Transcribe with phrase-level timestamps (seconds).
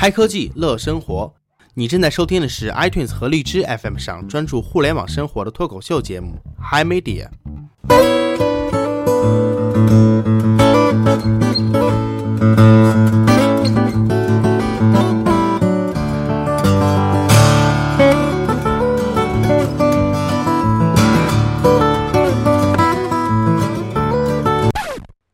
[0.00, 1.34] 嗨科技乐生活，
[1.74, 7.26] 你正在收听的是 iTunes 和荔枝 FM 上专注互联网生活的脱口秀节目《Hi Media》。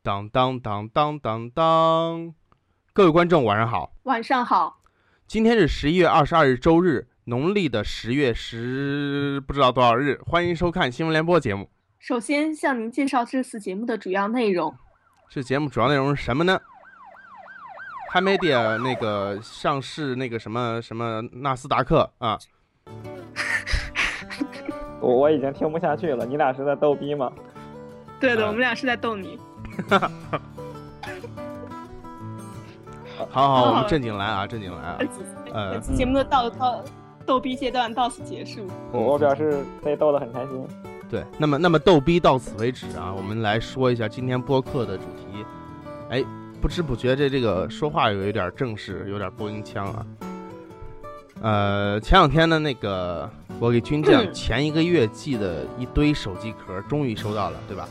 [0.02, 2.32] 当当当当当当，
[2.94, 4.82] 各位观众晚上好，晚上好，
[5.26, 11.70] 今天是十一月二十二日周日，农历的十月十不知道多少日，欢迎收看新闻联播节目。
[11.98, 14.74] 首先向您介绍这次节目的主要内容。
[15.30, 16.60] 这节目主要内容是什么呢
[18.12, 22.38] ？Hi Media 那个上市那个什么什么纳斯达克啊，
[25.00, 27.32] 我 我已经听不下去了，你俩是在逗逼吗？
[28.20, 29.40] 对的，啊我们俩是在逗你。
[33.16, 34.98] 好好，我们正经来啊，正经来啊。
[35.52, 36.82] 呃节目的到到
[37.24, 38.66] 逗逼阶段到此结束。
[38.92, 40.66] 我我表示被逗得很开心。
[41.10, 45.44] 对，那么那么逗逼到此为止啊，我们来说一下今天播客的主题。
[46.10, 46.24] 哎，
[46.60, 50.06] 不知不觉这这个说话有一点正式，有点播音腔啊。
[51.40, 53.28] 呃，前两天呢，那个
[53.60, 57.88] 我给军将前一个月寄的一堆手机壳，终于收到了，对吧？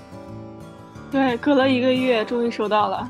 [1.12, 3.10] 对，隔了一个月，终于收到了。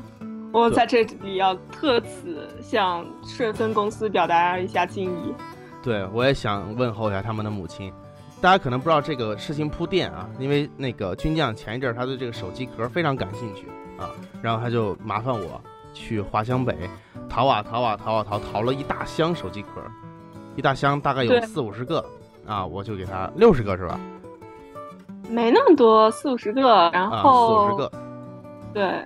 [0.54, 5.34] 我在这里要特此向顺丰公司表达一下敬意。
[5.82, 7.92] 对，我也想问候一下他们的母亲。
[8.40, 13.66] 大家可能不知道这个事情铺垫啊，因为那个军将前一阵儿他对这个手机壳非常感兴趣
[13.98, 15.60] 啊，然后他就麻烦我
[15.92, 16.88] 去华强北
[17.28, 19.82] 淘啊淘啊淘啊淘，淘了一大箱手机壳，
[20.54, 22.04] 一大箱大概有四五十个
[22.46, 23.98] 啊，我就给他六十个是吧？
[25.28, 27.92] 没那么多，四五十个，然啊，四后、五十个，
[28.72, 29.04] 对，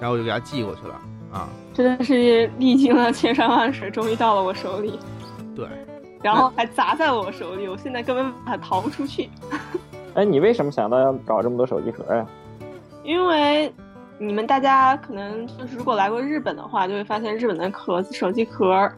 [0.00, 0.94] 然后我就给他寄过去了
[1.32, 4.98] 啊，真的是历经了千山万水，终于到了我手里，
[5.54, 5.66] 对，
[6.22, 9.28] 然后还砸在我手里，我现在根本把它逃不出去。
[10.14, 12.26] 哎，你为什么想到要搞这么多手机壳呀？
[13.04, 13.72] 因为
[14.18, 18.90] 你们大家可能就是如果来过日本的话，就会发现日本的壳子手机壳，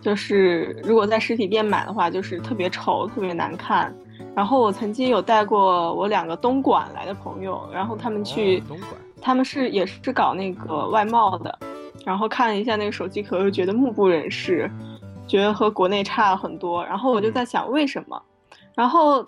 [0.00, 3.94] 就是如果在实体店买的话，就是特别丑、特别难看。
[4.34, 8.90] 然后我曾经有带过我两个东莞来的朋友，然后他们去哦，东莞，
[9.26, 11.58] 他们是也是搞那个外贸的，
[12.04, 14.70] 然后看了一下那个手机壳，又觉得目不忍视，
[15.26, 16.84] 觉得和国内差了很多。
[16.86, 18.22] 然后我就在想为什么，
[18.76, 19.26] 然后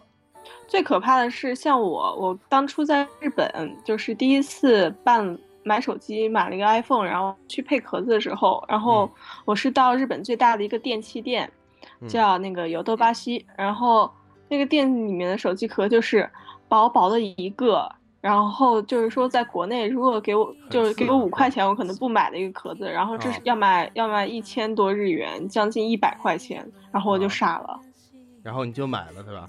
[0.69, 9.11] 最可怕的是，像我，我当初在日本就是第一次办买手机，买了一个 iPhone，然后去配壳子的时候，然后
[9.45, 11.51] 我是到日本最大的一个电器店，
[12.01, 12.09] 嗯。
[12.09, 14.09] 叫那个有豆巴西，然后
[14.49, 16.31] 那个店里面的手机壳就是
[16.69, 27.81] 薄薄的一个，然后就是说在国内如果给我就是给我五块钱，我可能不买的一个壳子，然后这是哦要卖要卖一千多日元，将近一百块钱，然后我就哦傻了。
[28.43, 29.49] 然后你就买了对吧？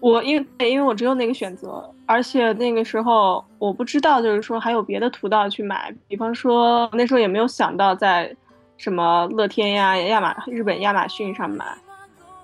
[0.00, 8.32] 我因为因为我只有那个选择，而且那个时候我不知道，就是说还有别的途道去买，比方说那时候也没有想到在
[8.76, 11.64] 什么乐天呀、亚马日本亚马逊上买，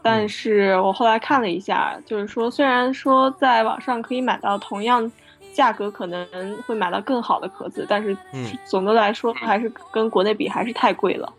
[0.04, 5.10] 但是我后来看了一下，就是说虽然说在网上可以买到同样
[5.54, 6.26] 价格可能
[6.66, 11.32] 会买到更好的壳子，但是嗯总的来说还是跟国内比还是太贵了。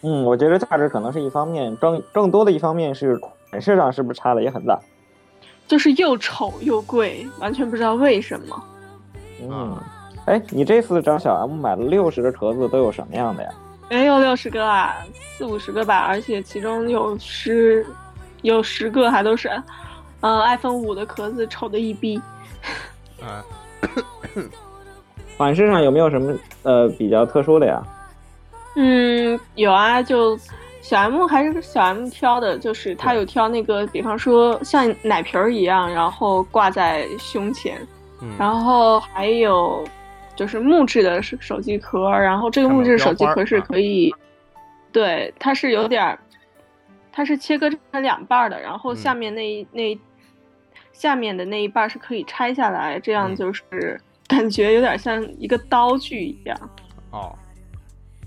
[0.00, 3.14] 嗯，我觉得价值可能是一方面，更更多的一方面是
[3.50, 4.78] 款式上是不是差的也很大？
[5.66, 8.64] 就是又丑又贵，完全不知道为什么。
[9.42, 9.84] 嗯啊，
[10.24, 13.50] 哎，你这次找小 M 买了六十个壳子，都有什么样的呀？
[13.88, 14.96] 没有六十个啊，
[15.36, 17.86] 四五十个吧，而且其中有十
[18.42, 19.48] 有十个还都是，
[20.20, 22.20] 嗯、i p h o n e 五的壳子丑的一逼。
[23.20, 23.42] 啊，
[25.36, 27.82] 款式上有没有什么呃比较特殊的呀？
[28.76, 30.38] 嗯，有啊，就
[30.80, 37.80] 小 M 还是小 M 挑的，就是他有挑那个，比方说像奶瓶儿一样，然后挂在胸前，
[38.20, 39.84] 嗯，然后还有
[40.38, 44.14] 就是木质的手手机壳，然后这个木质手机壳是可以，
[44.92, 46.16] 对，它是有点儿，
[47.10, 50.00] 它是切割成两半儿的，然后嗯下面那一、那一
[50.92, 56.56] 下面的那一半儿是可以拆下来，这样嗯就是 感觉有点像一个刀具一样。
[57.10, 57.36] 哦，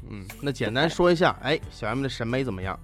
[0.10, 2.78] 嗯，那简单说一下，哎，小 M 的审美怎么样？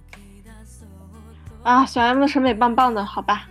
[1.64, 3.46] 啊，小 M 的审美棒棒的，好吧？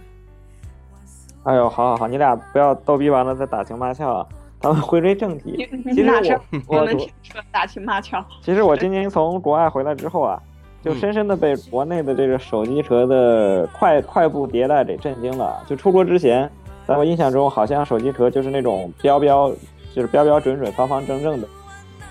[1.44, 4.28] 哎呦，好好好，你俩不要逗逼完了再打情骂俏啊！
[4.62, 5.68] 咱们回归正题。
[5.94, 8.24] 其实我我我能听出打情骂俏？
[8.42, 10.42] 其实我今年从国外回来之后啊，
[10.84, 15.64] 就深深的被国内的这个手机壳的快快步迭代给震惊了。
[15.68, 16.50] 就出国之前，
[16.88, 19.52] 在我印象中，好像手机壳就是那种标标，
[19.94, 21.48] 就是标标准准、方方正正的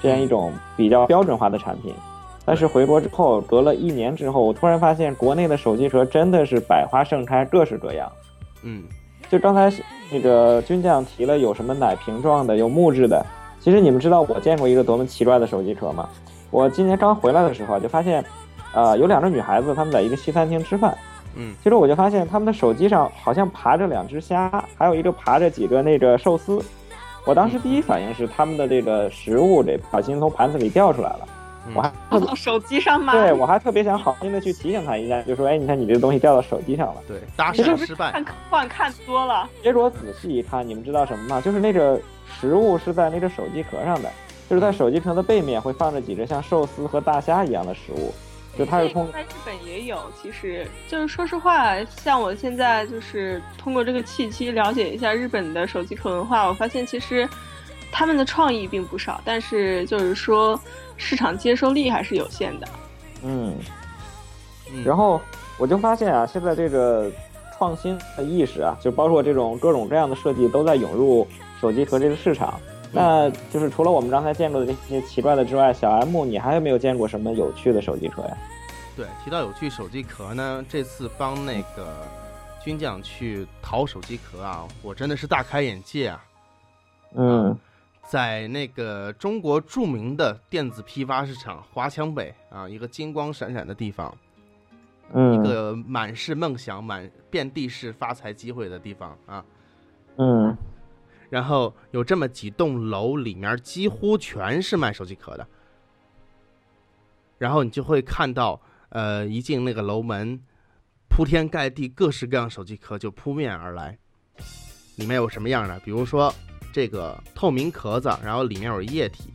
[0.01, 1.93] 这样一种比较标准化的产品。
[2.45, 8.09] 但是回国之后，隔了一年之后，我突然发现国内的手机壳真的是百花盛开，各式各样。
[8.63, 8.85] 嗯，
[9.29, 9.73] 就刚才
[10.11, 13.25] 那个军将提了有什么奶瓶状的，有木质的。
[13.61, 16.09] 其实你们知道我见过一个多么奇怪的手机壳吗？
[16.51, 18.25] 我今年刚回来的时候就发现，
[18.73, 20.97] 呃，有两个女孩子她们在一个西餐厅吃饭。
[21.35, 26.63] 嗯，其实我就发现她们的手机上好像爬着两只虾，还有一个爬着几个那个寿司。
[27.25, 31.29] 我当时第一反应是他们的这个食物这不小心从盘子里掉出来了。
[31.75, 33.13] 我还放到手机上吗？
[33.13, 38.13] 对我还特别想好心的去提醒他一下，就说：“哎，你看你这个东西掉到手机上了。”对，搭是讪失败。
[38.13, 39.49] 看科幻看多了。
[39.63, 41.41] 结果仔细一看，你们知道什么吗？
[41.41, 42.01] 就是那个
[42.41, 44.11] 食物是在那个手机壳上的，
[44.49, 48.15] 就是在手机壳的背面会放着几只像寿司和大虾一样的食物。
[48.59, 57.29] 就它是通在日本也有，其实就是说实话，像我现在就是通过这个契机了解一下日本的手机壳文化，我发现其实
[57.93, 60.59] 他们的创意并不少，但是就是说
[60.97, 62.69] 市场接受力还是有限的。
[63.23, 63.55] 嗯，
[64.73, 65.21] 嗯然后
[65.59, 67.11] 我就发现啊，现在这个
[67.57, 71.27] 创新的意识啊，就包括这种各种各样的设计都在涌入
[71.61, 72.61] 手机壳这个市场。
[72.93, 78.37] 那就是除了我们刚才见过的这些奇怪的之外，小 M，你还有没有见过什么有趣的手机壳呀？
[78.97, 82.07] 对，提到有趣手机壳呢，这次帮那个
[82.65, 86.25] 军将去淘手机壳啊，我真的是大开眼界啊！
[87.15, 87.59] 嗯
[88.07, 94.17] 在那个中国著名的电子批发市场华强北啊，一个金光闪闪的地方，
[95.11, 99.45] 一嗯个满是梦想、满遍地是发财机会的地方啊。
[100.19, 100.57] 嗯
[101.29, 105.47] 然后有这么几栋楼，里面几乎全是卖手机壳的。
[107.37, 108.59] 然后你就会看到，
[108.91, 110.41] 呃，一进那个楼门，
[111.09, 113.99] 铺天盖地各式各样手机壳就扑面而来。
[114.97, 115.79] 里面有什么样的？
[115.81, 116.33] 比如说
[116.77, 119.33] 这个透明壳子，然后里面有液体，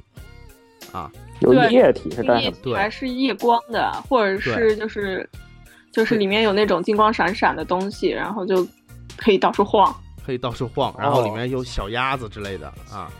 [0.91, 2.57] 啊，有对液体是干什液么？
[2.61, 5.27] 对还是夜光的，或者是就是
[5.91, 8.63] 就是里面有那种金光闪闪的东西，然后就
[9.17, 9.91] 可以到处晃。
[10.23, 13.11] 可以到处晃，然后里面有小鸭子之类的啊。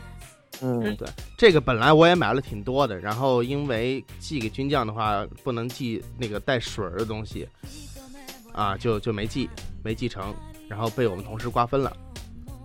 [0.62, 7.50] 嗯对，这个本来我也买了挺多的，然后因为寄给军将的话不能寄那个带水儿的东西，
[8.53, 9.50] 啊，就就没寄，
[9.83, 10.31] 没寄成，
[10.69, 11.91] 然后被我们同事瓜分了，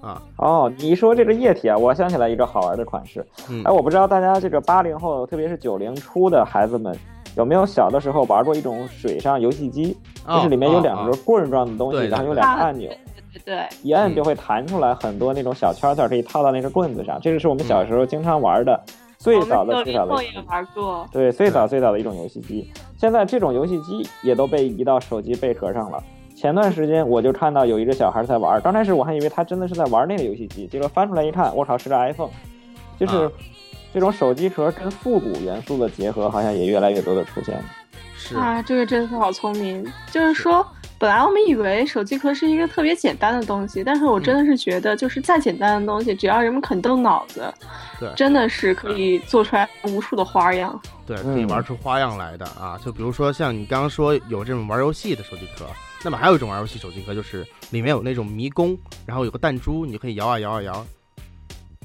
[0.06, 3.26] 啊，哦，你一说这个液体啊，我想起来一个好玩的款式。
[3.50, 6.96] 嗯哎，我不知道大家这个八零后，特别是九零初的孩子们，
[7.36, 9.96] 有没有小的时候玩过一种水上游戏机？
[10.28, 12.88] 就是里面有两哦个棍儿状的东西，然后有两个按钮，
[13.32, 17.18] 对对一按就会弹出来很多那种小圈圈，可以套到那个棍子上。
[17.20, 18.80] 这个是我们小时候经常玩的，
[19.18, 21.06] 最早的最早的九零后也玩过。
[21.12, 22.70] 对最早最早的一种游戏机。
[22.96, 26.02] 现在这种游戏机也都被移到手机贝壳上了。
[26.36, 32.28] 前段时间我就看到有一个小孩在玩，刚开始我还以为他真的是在玩那个游戏机，结果翻出来一看，我靠，是个 iPhone，
[33.00, 33.32] 就是啊
[33.94, 37.64] 这种手机壳跟复古元素的结合，好像也越来越多的出现了。
[38.14, 39.82] 是，啊，这个真的是好聪明。
[40.12, 40.66] 就是说，
[40.98, 47.50] 本来我们以为手机壳是一个特别简单的东西，但是我真的是觉得，就是再简单的东西，只要人们肯动脑子，
[47.98, 50.78] 对真的是可以做出来无数的花样。
[51.06, 52.78] 对，可以嗯玩出花样来的啊。
[52.84, 55.64] 就比如说像你刚刚说有这种玩游戏的手机壳，
[56.06, 60.86] 那么还有一种玩游戏手机壳，就是里面有那种迷宫，然后有个弹珠，你就可以摇啊摇啊摇。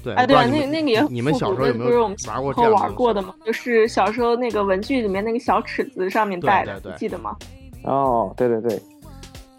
[0.00, 3.34] 对，哎，对啊，那那个也很你们小时候有没有玩过这样的玩过的吗？
[3.44, 7.36] 就是小时候那个文具里面那个小尺子上面带的，对对你记得吗？
[7.82, 8.80] 哦，对对对。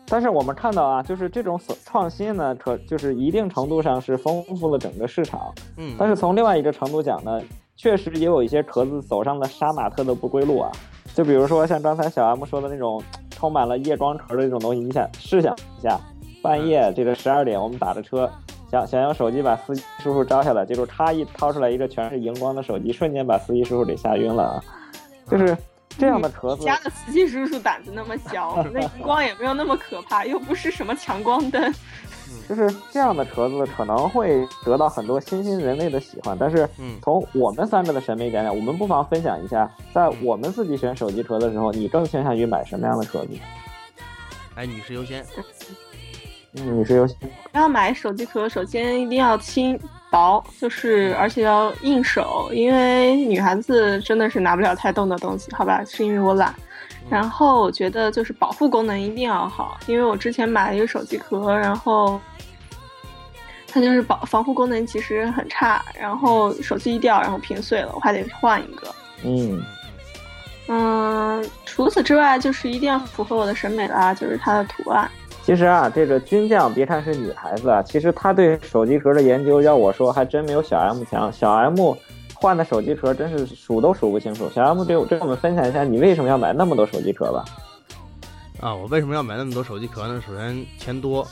[0.07, 5.53] 但是我们看到啊，就是这种所创新呢，可就是一定程度上是丰富了整个市场。
[5.75, 7.41] 嗯，但是从另外一个程度讲呢，
[7.75, 10.71] 确实也有一些壳子走上了杀马特的不归路啊。
[11.13, 12.99] 就比如说像刚才小 M 说的那种
[13.43, 15.99] 充满了夜光壳的这种东西，你想试想一下，
[16.41, 18.31] 半夜这个十二点我们打着车，
[18.71, 24.63] 想想用手机把司机叔叔招下来，结果他一掏出来一个全是荧光的手机，瞬间把司机叔叔给吓晕了啊！
[25.29, 25.57] 就是
[25.97, 31.73] 这样的壳子，家的司机叔叔胆子那么小， 那荧光也没有那么可怕，又不是什么强光灯。
[32.49, 36.97] 就是这样的壳子可能会得到很多新兴人类的喜欢，但是嗯。
[37.01, 43.31] 从我们三个的审美点讲，我们不妨分享一下，在我们自己选手机壳的时候，你更倾向于买什么样的壳子？
[44.55, 45.25] 哎，女士优先，
[46.55, 47.15] 嗯，你是游戏，
[47.53, 49.79] 要买手机壳，首先一定要轻
[50.13, 55.83] 薄，就是而且要硬手，因为女孩子真的是拿不了太重的东西，好吧？
[55.83, 56.53] 是因为我懒。
[57.09, 62.21] 然后我觉得就是保护功能一定要好，因为我之前买了一个手机壳，然后
[63.67, 68.95] 它就是保防护功能其实很差，然后手机一掉，然后屏碎了，我还得换一个。
[69.25, 69.61] 嗯
[70.69, 75.09] 嗯，除此之外，就是一定要符合我的审美啦，就是它的图案。
[75.43, 81.31] 其实啊，这个军将别看是女孩子啊，其实她对手机壳的研究，要我说还真没有小 M 强。
[81.31, 81.93] 小 M
[82.35, 84.49] 换的手机壳真是数都数不清楚。
[84.49, 87.45] 小 M 给我跟我们分享一下，你为什么要买那么多手机壳吧？
[88.61, 90.23] 啊，我为什么要买那么多手机壳呢？
[90.25, 91.27] 首先钱多，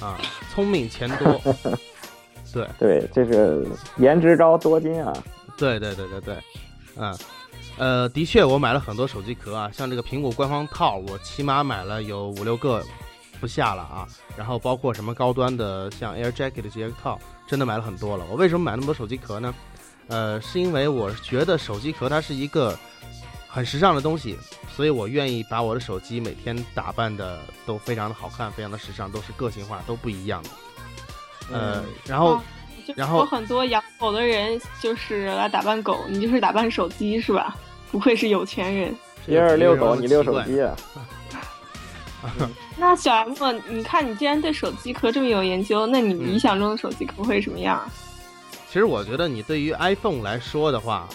[0.00, 0.16] 啊，
[0.54, 1.54] 聪明钱多，
[2.54, 3.64] 对对，这个
[3.96, 5.12] 颜值高多金啊。
[5.56, 6.36] 对对对对对，
[6.96, 7.12] 嗯，
[7.78, 12.84] 呃，的确我买了很多手机壳啊，像这个苹果官方套，我起码买了有五六个
[13.40, 14.06] 不下了啊。
[14.36, 18.24] 然后包括什么高端的，像 Air Jacket 这些套，真的买了很多了。
[18.28, 19.54] 我为什么买那么多手机壳呢？
[20.08, 22.76] 呃，是因为我觉得手机壳它是一个
[23.46, 24.36] 很时尚的东西，
[24.74, 30.50] 所以我愿意把我的手机每天打扮的都非常的好看，非常的时尚，都是个性化，都不一样的。
[31.52, 32.40] 呃，然后。
[32.96, 37.54] 然后很多养狗的人就是来打扮狗，你就是打扮手机是吧？
[37.90, 38.94] 不愧是有钱人。
[39.26, 40.76] 别人遛狗，你遛手机啊？
[42.76, 43.34] 那小 M，
[43.68, 47.80] 你看你既然对手机壳这么有研究，那你理想中的手机壳会什么样？
[48.68, 51.08] 其实我觉得你对于 iPhone 来说的话，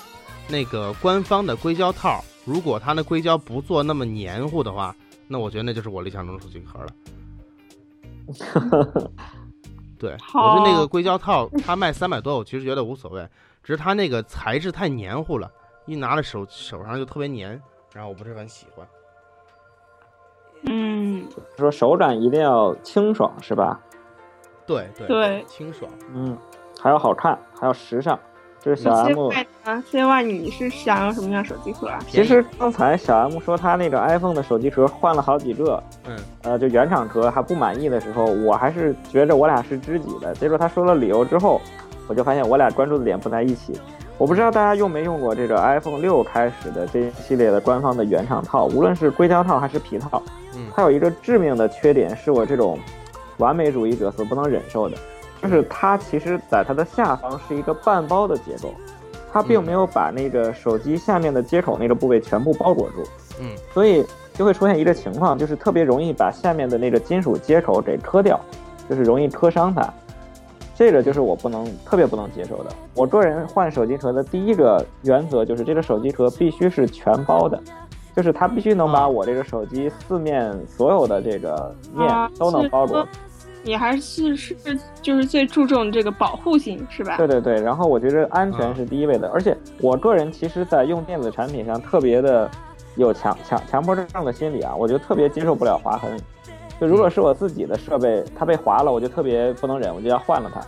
[0.48, 4.96] 那个官方的硅胶套，如果它的硅胶不做那么黏糊的话，
[5.28, 6.88] 那我觉得那就是我理想中的手机壳了。
[10.00, 13.22] 对，我是那个硅胶套，它卖三百多，我其实觉得无所谓，
[13.64, 15.52] 只是它那个材质太黏糊了，
[15.86, 17.62] 一拿在手手上就特别黏，
[17.94, 18.88] 然后我不是很喜欢。
[20.66, 23.80] 嗯，说手感一定要清爽，是吧？
[24.66, 26.38] 对对对，清爽，嗯，
[26.82, 28.18] 还要好看，还要时尚。
[28.62, 29.30] 就是小 M
[29.66, 32.00] 啊，C Y，你是想要什么样手机壳啊？
[32.08, 40.34] 其实刚才小 M 说他那个 iPhone 的手机壳换了好几个，嗯，呃，就原厂壳还不满意的时候，我还是觉着我俩是知己的。
[40.36, 41.60] 结果他说了理由之后，
[42.08, 43.78] 我就发现我俩关注的点不在一起。
[44.24, 50.24] 我不知道大家用没用过这个 iPhone 六开始的这一系列的官方的原厂套，无论是硅胶套还是皮套，
[50.56, 52.80] 嗯，它有一个致命的缺点，是我这种
[53.36, 54.96] 完美主义者所不能忍受的。
[55.42, 58.74] 就是它其实，在它的下方是一个半包的结构，
[59.30, 63.04] 它并没有把那个手机下面的接口那个部位全部包裹住，
[63.42, 68.40] 嗯，所以就会出现一个情况，就是特别容易把下面的那个金属接口给磕掉，
[68.90, 69.94] 就是容易磕伤它，
[70.76, 72.70] 这个就是我不能特别不能接受的。
[72.96, 77.62] 我个人换手机壳的第一个原则就是这个手机壳必须是全包的，
[78.16, 83.08] 就是它必须能把我这个手机四面所有的这个面都能包裹。
[83.66, 84.54] 你还是是
[85.02, 87.16] 就是最注重这个保护性是吧？
[87.16, 92.52] 对对对，然后我觉得安全是第一位的，而且我个人其实，在用电子产品上特别的
[92.98, 96.20] 有强强强迫症的心理啊，我就特别接受不了划痕。
[96.80, 100.62] 就如果是我自己的设备，它被划了，我就特别不能忍，我就要换了它。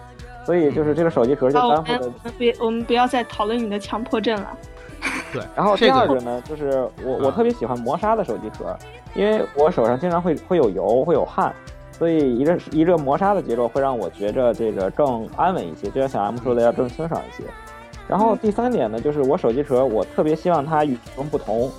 [0.46, 2.12] 所以就是这个手机壳就担负的。
[2.38, 4.58] 别，我们不要再讨论你的强迫症了。
[5.34, 8.78] 对，然后第二个呢，就是我我特别喜欢磨砂的手机壳，
[9.16, 11.54] 因为我手上经常会会有油，会有汗。
[11.92, 17.44] 所以一个一个磨砂的结构会让我觉着这个更安稳一些，就像小 M 说的要更清爽一些。
[18.08, 21.72] 然后第三点呢，就是我手机壳我特别希望它与众不同。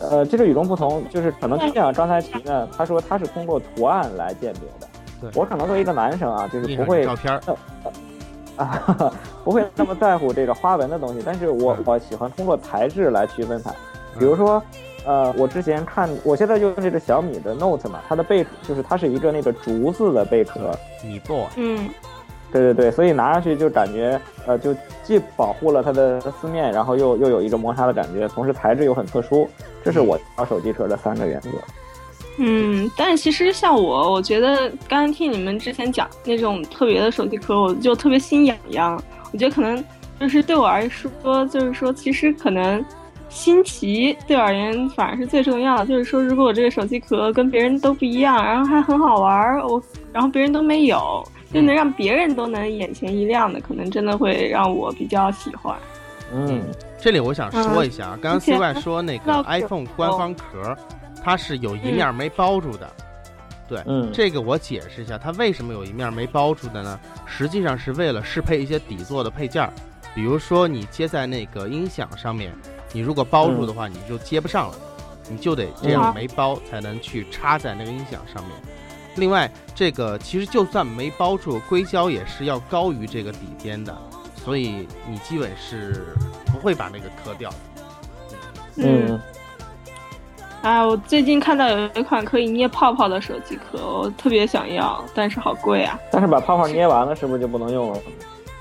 [0.00, 4.88] 呃，这个与众不同就是可能就像刚才提的，他说他是通过图案来鉴别的。
[5.20, 7.40] 对，我可能作为一个男生啊，就是不会照片
[8.56, 9.12] 啊，
[9.44, 13.70] 不会那么在乎这个花纹的东西，但是我我喜欢通过材质来区分它，
[14.18, 14.62] 比如说。
[15.06, 21.88] 呃，我之前看，我现在用这个小米的 Note 嘛，它的背就是它是一个那个竹子的贝壳，米 boy，嗯，
[22.52, 29.48] 对对对，所以拿上去就感觉，呃，就既保护了它的四面，然后又又有一个磨砂的感觉，同时材质又很特殊，
[29.84, 31.50] 这是我挑手机壳的三个原则。
[32.38, 39.02] 嗯，但其实像我，我觉得刚刚听你们之前讲那种特别的手机壳，我就特别心痒痒。
[39.32, 39.84] 我觉得可能
[40.18, 42.84] 就是对我而说，就是说其实可能。
[43.32, 49.80] 新奇对我而言反而是最重要的，就是说，如果我这个手机壳跟别人都不一样，然后还很好玩，我
[50.12, 55.76] 然后别人都没有，就能让别人都能眼前一亮的，可能真的会让我比较喜欢。
[56.32, 56.62] 嗯，
[56.98, 60.76] 这里我想说一下，刚刚 C Y 说那个 iPhone 官方壳，
[61.22, 62.88] 它是有一面没包住的。
[63.68, 66.98] 对，嗯，这个我解释一下，它为什么有一面没包住的呢？
[67.26, 69.68] 实际上是为了适配一些底座的配件，
[70.14, 72.52] 比如说你接在那个音响上面。
[72.92, 74.74] 你如果包住的话，你就接不上了，
[75.30, 78.56] 你就得这样没包才能去插在那个音响上面。
[79.16, 83.96] 另外，这个其实就算没包住，硅胶也是要高于这个底边的，
[84.36, 86.06] 所以你基本是
[86.46, 87.50] 不会把那个磕掉。
[88.76, 89.20] 嗯。
[90.62, 95.98] 啊，我最近看到有一款可以捏泡泡的手机壳，我特别想要，但是好贵啊。
[96.10, 98.00] 但是把泡泡捏完了，是不是就不能用了？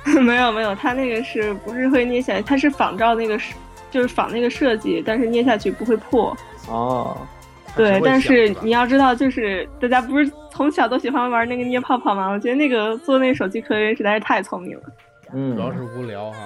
[0.21, 2.41] 没有没有，它那个是不是会捏起来？
[2.41, 3.39] 它是仿照那个。
[3.91, 6.37] 就是仿那个设计，但是捏下去不会破
[6.67, 7.17] 哦。
[7.75, 12.29] 对，但是你要知道，就是大家不是从小都喜欢玩那个捏泡泡吗？
[12.29, 14.83] 我觉得那个做那个手机壳的人实在是太聪明了。
[15.31, 16.37] 嗯，主要是无聊哈。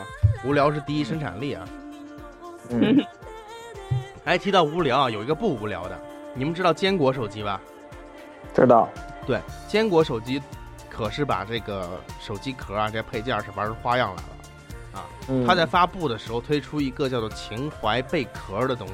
[0.46, 1.66] 无聊是第一生产力啊。
[2.70, 3.04] 嗯，
[4.26, 6.00] 哎，提到无聊啊，有一个不无聊的，
[6.34, 7.60] 你们知道坚果手机吧？
[8.54, 8.90] 知道。
[9.26, 10.42] 对，坚果手机
[10.90, 11.90] 可是把这个
[12.20, 15.00] 手机壳啊，这些配件是玩出花样来了。
[15.00, 18.94] 啊，嗯它在发布的时候推出一个叫做情怀贝壳的东西。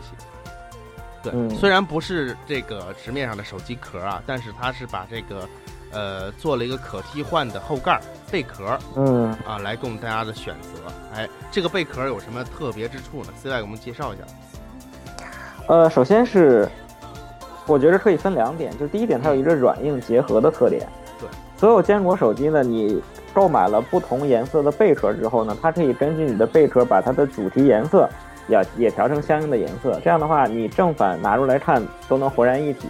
[1.22, 5.50] 对，嗯虽然不是这个直面上的手机壳啊，但是它是把这个
[5.92, 10.92] 呃做了一个可替换的后盖儿贝壳嗯啊，来供大家的选择。
[11.16, 14.24] 哎，这个贝壳有什么特别之处呢？C Y 给我们介绍一下。
[15.68, 16.68] 呃，首先是
[17.68, 20.88] 我觉得可以分两点，就第一点，它有一个软硬结合的特点。
[21.20, 23.02] 对，所有坚果手机呢，你
[23.34, 28.10] 购买了不同颜色的贝壳之后呢，它可以根据你的贝壳把它的主题颜色
[28.50, 30.00] 也也调成相应的颜色。
[30.04, 32.88] 这样的话，你正反拿出来看都能浑然一体。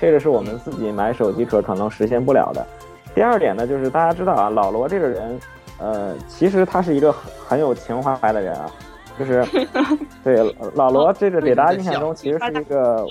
[0.00, 2.66] 这个是我们自己买手机壳可能实现不了的。
[3.14, 5.38] 第二点呢，就是大家知道啊，老罗这个人，
[5.78, 8.70] 呃，其实他是一个很很有情怀的人啊，
[9.18, 9.44] 就是
[10.24, 13.04] 对老罗这个给大家印象中其实是一个，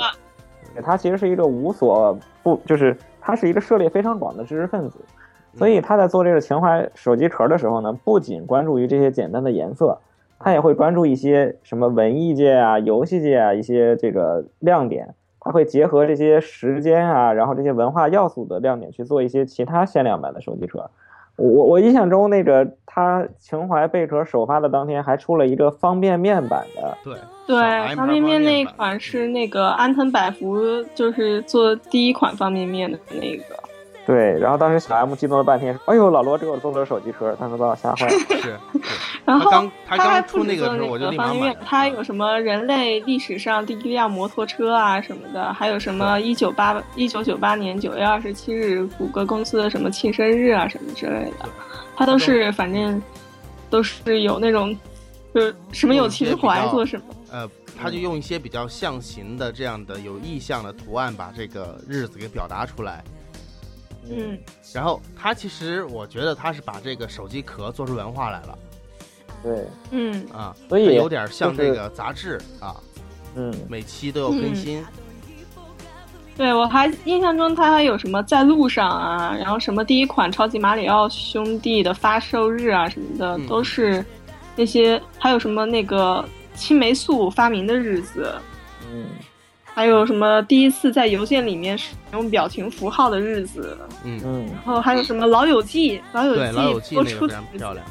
[0.73, 4.97] 对他其实是一个无所不，就是他是一个涉猎非常广的知识分子，
[5.55, 9.99] 所以他在做这个情怀手机壳的时候呢，不仅关注于这些简单的颜色，
[10.39, 15.13] 他也会关注一些什么文艺界啊、游戏界啊一些这个亮点。
[15.41, 20.91] 他会结合这些时间啊，然后这些文化要素的亮点去做一些其他限量版的手机壳。
[21.37, 27.15] 我我印象中，那个他情怀贝壳首发的当天还出了一个方便面版的，对
[27.47, 33.43] 对方便面那一款是那个安藤百福，就是做第一款方便面的那个。
[34.09, 34.39] 对。
[34.39, 38.11] 然后当时小 M 激动了半天，说：“哎呦，老罗给我做了手机壳，当时把我吓坏了。
[38.11, 38.59] 是是，
[39.23, 41.59] 然后刚他刚还出那个时候，我就立马买了，。
[41.63, 51.47] 它有什么人类历史上第一辆摩托车啊什么的，还有什么一九八一九九八年九月二十七日谷歌公司的什么庆生日啊什么之类的，
[51.95, 53.01] 他都是反正
[53.69, 54.75] 都是有那种
[55.33, 57.03] 就是什么有情怀做什么。
[57.31, 57.47] 呃，
[57.79, 63.03] 他就用一些比较象形的这样的有意象的图案，把这个日子给表达出来。
[63.05, 63.18] 嗯，
[64.73, 68.57] 然后他其实我觉得他是把这个手机壳做出文化来了。
[69.41, 72.75] 对，嗯，啊，所以有点像这个杂志啊，
[73.35, 74.85] 嗯，每期都有更新。
[76.35, 83.47] 对我还印象中它还有什么在路上啊，然后什么第一款超级马里奥兄弟的发售日啊什么的，嗯。
[83.47, 84.03] 都是
[84.55, 86.23] 那些还有什么那个
[86.55, 88.33] 青霉素发明的日子，
[88.91, 89.05] 嗯，
[89.79, 97.85] 还有什么第一次在邮件里面使用表情符号的日子，嗯，嗯，然后还有什么老友记，老友记，老友记播那个非常漂亮。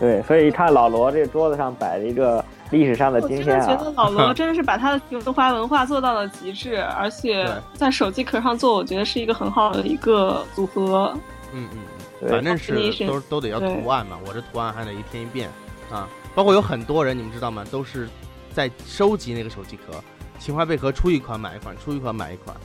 [0.00, 0.20] 对。
[0.24, 11.16] 所以一看老罗这桌子上摆了一个历史上的我今天真的觉得啊，老罗 真的是把他的中华文化做到了极致，而且在手机壳上做，我觉得是一个很好的一个组合。
[11.52, 15.48] 嗯嗯反正是都都得要图案嘛，我这图案还得一天一变
[15.88, 16.08] 啊。
[16.34, 17.64] 包括有很多人，你们知道吗？
[17.70, 18.08] 都是
[18.52, 20.02] 在收集那个手机壳，
[20.40, 22.56] 情怀贝壳出一款买一款，出一款买一款。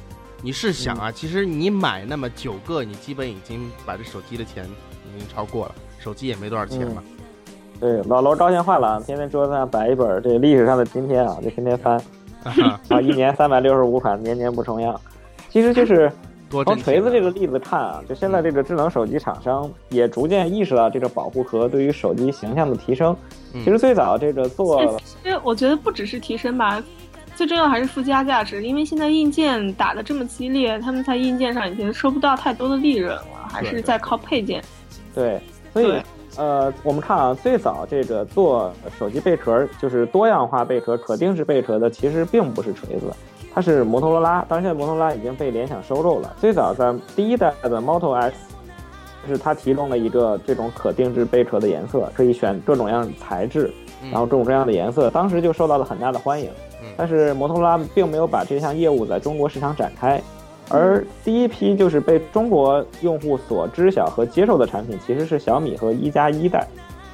[0.41, 7.03] 你试想啊，其实你买那么九个，你基本已经把这手机的钱已经超过了，手机也没多少钱嘛。
[7.79, 11.97] 对，老楼高兴坏了，天天桌子上摆一本这历史上的今天啊，就天天翻
[12.43, 14.99] 啊， 啊，一年三百六十五款，年年不重样。
[15.49, 16.09] 其实就是
[16.49, 23.15] 从锤子这个例子看啊，就现在这个智能手机厂商也逐渐意识到这个保护壳对于手机形象的提升。
[23.53, 26.83] 嗯其实最早这个做其实我觉得不只是提升吧，
[27.35, 34.63] 最重要还是附加价值，因为现在硬件打的这么激烈，他们在硬件上已经收不到太多的利润了，还是在靠配件。
[35.13, 35.41] 对，
[35.73, 36.01] 所以
[36.37, 43.13] 呃，我们看啊，最早这个做手机贝壳就是多样化贝壳、可定制贝壳的，其实并不是锤子，
[43.53, 44.43] 它是摩托罗拉。
[44.47, 46.33] 当然，现在摩托罗拉已经被联想收购了。
[46.39, 48.35] 最早在第一代的 Moto X，
[49.27, 56.49] 就是它提供了一个这种可定制贝壳的颜色，可以选各种各样材质，嗯然后各种各样的颜色，当时就受到了很大的欢迎。
[56.95, 60.21] 嗯但是摩托罗拉并没有把这项业务在中国市场展开，
[60.69, 66.65] 而第一批就是被中国用户所知晓和接受的产品，其实是小米和一加一代。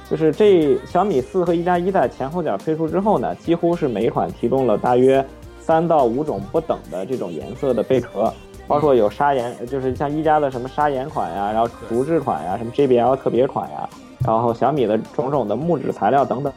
[0.08, 5.24] 就是这小米四和一加一代前后脚推出之后呢，几乎是每一款提供了大约
[5.58, 8.32] 三到五种不等的这种颜色的贝壳，
[8.66, 13.88] 包括有砂岩，就是像一加的什么砂岩款呀，然后竹制款呀，什么 JBL 特别款呀，
[14.26, 16.52] 然后小米的种种的木质材料等等。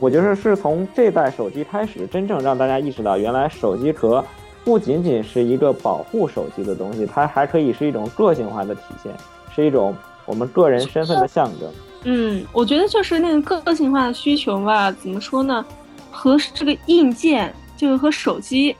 [0.00, 4.24] 我觉得是从这代手机开始，真正让大家意识到，原来手机壳
[4.64, 9.12] 不仅仅是一个保护手机的东西，它还可以是一种个性化的体现，
[9.54, 9.94] 是一种
[10.26, 11.70] 我们个人身份的象征。
[12.04, 15.64] 嗯，我觉得就是那个个性化的需求吧，怎么说呢？
[16.10, 18.74] 和这个硬件，就是和手机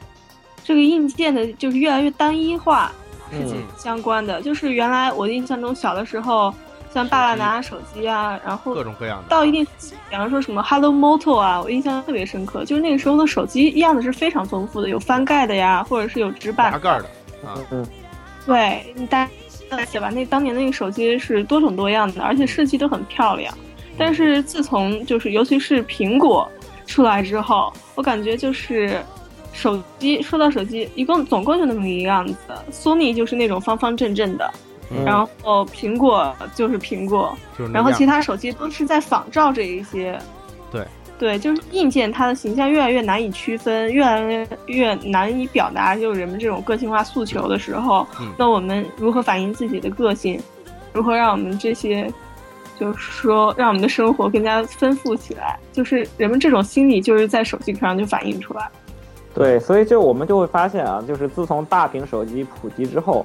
[0.62, 2.92] 这个硬件的，就是越来越单一化
[3.30, 4.40] 是嗯相关的。
[4.40, 6.54] 就是原来我印象中小的时候，
[6.94, 9.28] 像爸爸拿手机啊，然后各种各样的。
[9.28, 9.66] 到一定，
[10.08, 17.04] 比方说什么 Hello Moto 啊，我印象特别深刻，就是那个时候的手机样子是非常丰富的，有翻盖的呀，或者是有直板滑盖的
[17.44, 17.58] 啊。
[17.72, 17.84] 嗯，
[18.46, 19.28] 对，你大
[19.68, 23.52] 家写吧，那当年那个手机是多种多样的，而且设计都很漂亮。
[23.98, 26.48] 但是自从就是尤其是苹果
[26.86, 29.02] 出来之后，我感觉就是
[29.52, 32.36] 手机说到手机，一共总共就那么一个样子。
[32.70, 34.48] 索尼就是那种方方正正的，
[34.90, 37.36] 嗯然后苹果就是苹果，
[37.72, 40.18] 然后其他手机都是在仿照这一些。
[40.70, 40.84] 对
[41.16, 50.40] 对，就是硬件它的形象越来越难以区分，越来越越难以表达，就是人们这种个性化诉求的时候，嗯那我们如何反映自己的个性？
[50.92, 52.12] 如何让我们这些，
[52.78, 55.58] 就是说让我们的生活更加丰富起来？
[55.72, 58.68] 就是人们这种心理，就是在手机壳上就反映出来。
[59.32, 63.24] 对，所以就我们就会发现啊，就是自从大屏手机普及之后，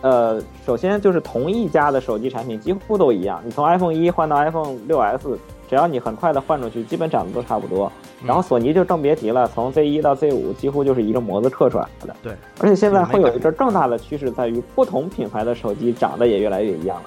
[0.00, 5.36] 呃，首先就是同一家的手机产品几乎都一样，你从 iPhone 一换到 iPhone 六 S，
[5.68, 7.90] 只要你很快的换出去，基本长得都差不多。
[8.24, 12.14] 然后索尼就更别提了，从 Z 一到 Z 五几乎就是一个模子刻出来的。
[12.22, 17.04] 对，而且现在会有一个更大的趋势，在于不同品牌的手机长得也越来越一样了。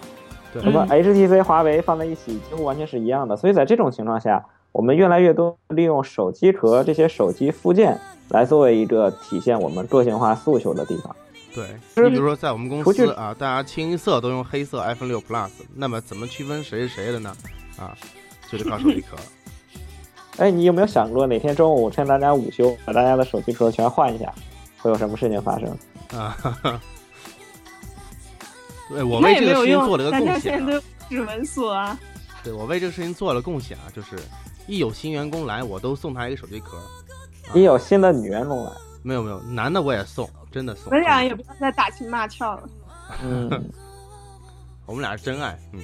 [0.53, 3.37] 对什么 HTC、华为放在一起，几乎完全是一样的。
[3.37, 7.97] 所以在这种情况下，我们越来越多利用手机壳这些手机附件
[8.29, 11.15] 来作为一个体现我们个性化诉求的地方。
[11.53, 17.35] 对，你比如说在我们公司啊，大家清一色都用黑色 iPhone 六 Plus，那么怎么区分谁是谁的呢？
[17.77, 17.95] 啊，
[18.49, 19.17] 就得靠手机壳。
[20.37, 24.33] 哎，你有没有想过哪天中午趁大家午休，把大家的手机壳全换一下，
[24.77, 25.69] 会有什么事情发生？
[26.17, 26.81] 啊，哈哈。
[28.89, 31.99] 对我为这个事情做了个贡献啊、家现在都指纹锁啊。
[32.43, 34.17] 对我为这个事情做了贡献啊，就是
[34.67, 36.77] 一有新员工来，我都送他一个手机壳。
[37.53, 38.71] 一有新的女员工来，
[39.03, 40.85] 没有没有，男的我也送，真的怂。
[40.87, 42.63] 我们俩也不要再打情骂俏了。
[43.23, 43.49] 嗯，
[44.85, 45.79] 我们俩是真爱，嗯，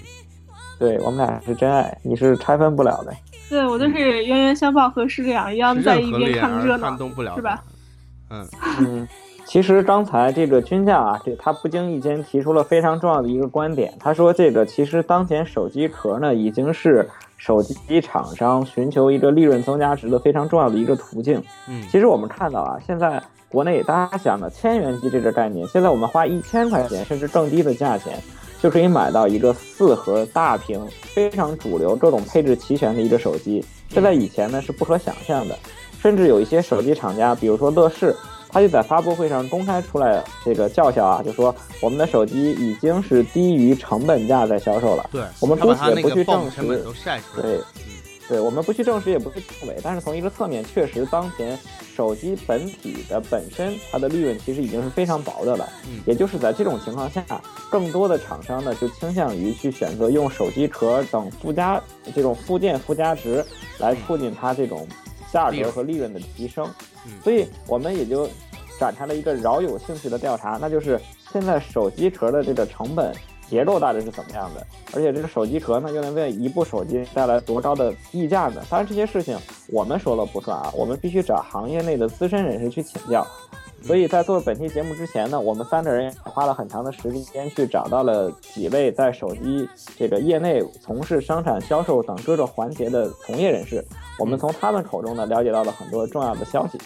[0.78, 3.14] 对我们俩是真爱，你是拆分不了的。
[3.50, 6.98] 对我都是冤冤相报何时了，一样在一边看热闹撼。
[6.98, 7.64] 动不了是吧？
[8.30, 8.46] 嗯，
[8.82, 9.08] 嗯，
[9.46, 13.94] 其实刚才这个军将啊，这他不经意间提出了非常重要的一个观点。
[14.02, 21.42] 他说，这个其实当前手机壳呢，已经是手机厂商寻求一个利润增加值的非常重要的一个途径。
[21.70, 28.22] 嗯，其实我们看到啊，现在国内大家想的千元机这个概念，现在我们花一千块钱甚至更低的价钱，
[28.62, 33.64] 就可以买到一个四核大屏、非常主流、各种配置齐全的一个手机。
[33.90, 35.58] 这在以前呢是不可想象的，
[36.02, 38.14] 甚至有一些手机厂家，比如说乐视，
[38.50, 45.10] 他就在发布会上公开出来这个叫嚣啊，就说我们的手机已经是低于成本价在销售了。
[45.10, 47.62] 对，我们姑且不去证实成本都晒出来对
[48.28, 51.58] 对我们不去证实，也不去证伪，但是从一个侧面，确实当前
[51.96, 55.68] 手机本体的本身，它的利润其实已经是非常薄的了。
[55.90, 57.24] 嗯也就是在这种情况下，
[57.72, 61.82] 更多的厂商呢就倾向于去选择用手机壳等附加
[62.14, 63.44] 这种附件附加值
[63.80, 64.88] 来促进它这种
[65.32, 66.66] 价格和利润的提升。
[67.06, 68.30] 嗯所以我们也就
[68.78, 71.00] 展开了一个饶有兴趣的调查，那就是
[71.32, 73.14] 现在手机壳的这个成本
[73.50, 78.62] 结构到底是怎么样的，而且这个手机壳呢又能为一部手机带来多高的溢价呢？
[78.70, 79.38] 当然这些事情
[79.70, 83.26] 我们说了不算啊，我们必须找行业内的资深人士去请教。
[83.84, 93.86] 所以在做本期节目之前呢，我们三个人也花了很长的时间去找到了几位在手机这个业内从事生产、销售等各个环节的从业人士，
[94.20, 96.78] 我们从他们口中呢了解到了很多重要的消息。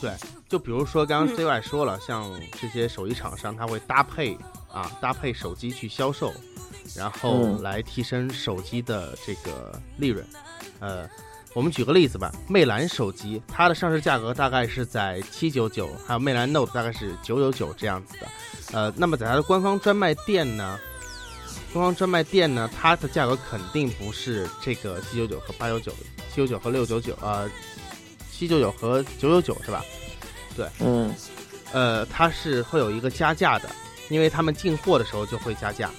[0.00, 0.12] 对，
[0.46, 4.36] 就比如说刚刚嗯 CY 说了，像这些手机厂商，他会搭配
[4.74, 6.34] 啊搭配手机去销售，
[6.94, 10.26] 然后嗯来提升手机的这个利润。
[10.80, 11.08] 呃，
[11.54, 18.26] 我们举个例子吧，魅蓝手机它的上市价格大概是在七九九，还有魅蓝 Note 大概是九九九这样子的。
[18.72, 20.78] 呃，那么在它的官方专卖店呢，
[21.72, 25.92] 官方专卖店呢，它的价格肯定不是这个七九九和八九九，
[26.28, 27.48] 七九九和六九九啊，
[28.32, 29.84] 七九九和九九九是吧？
[30.56, 31.14] 对嗯
[31.72, 33.68] 呃，它是会有一个加价的，
[34.08, 35.90] 因为他们进货的时候就会加价，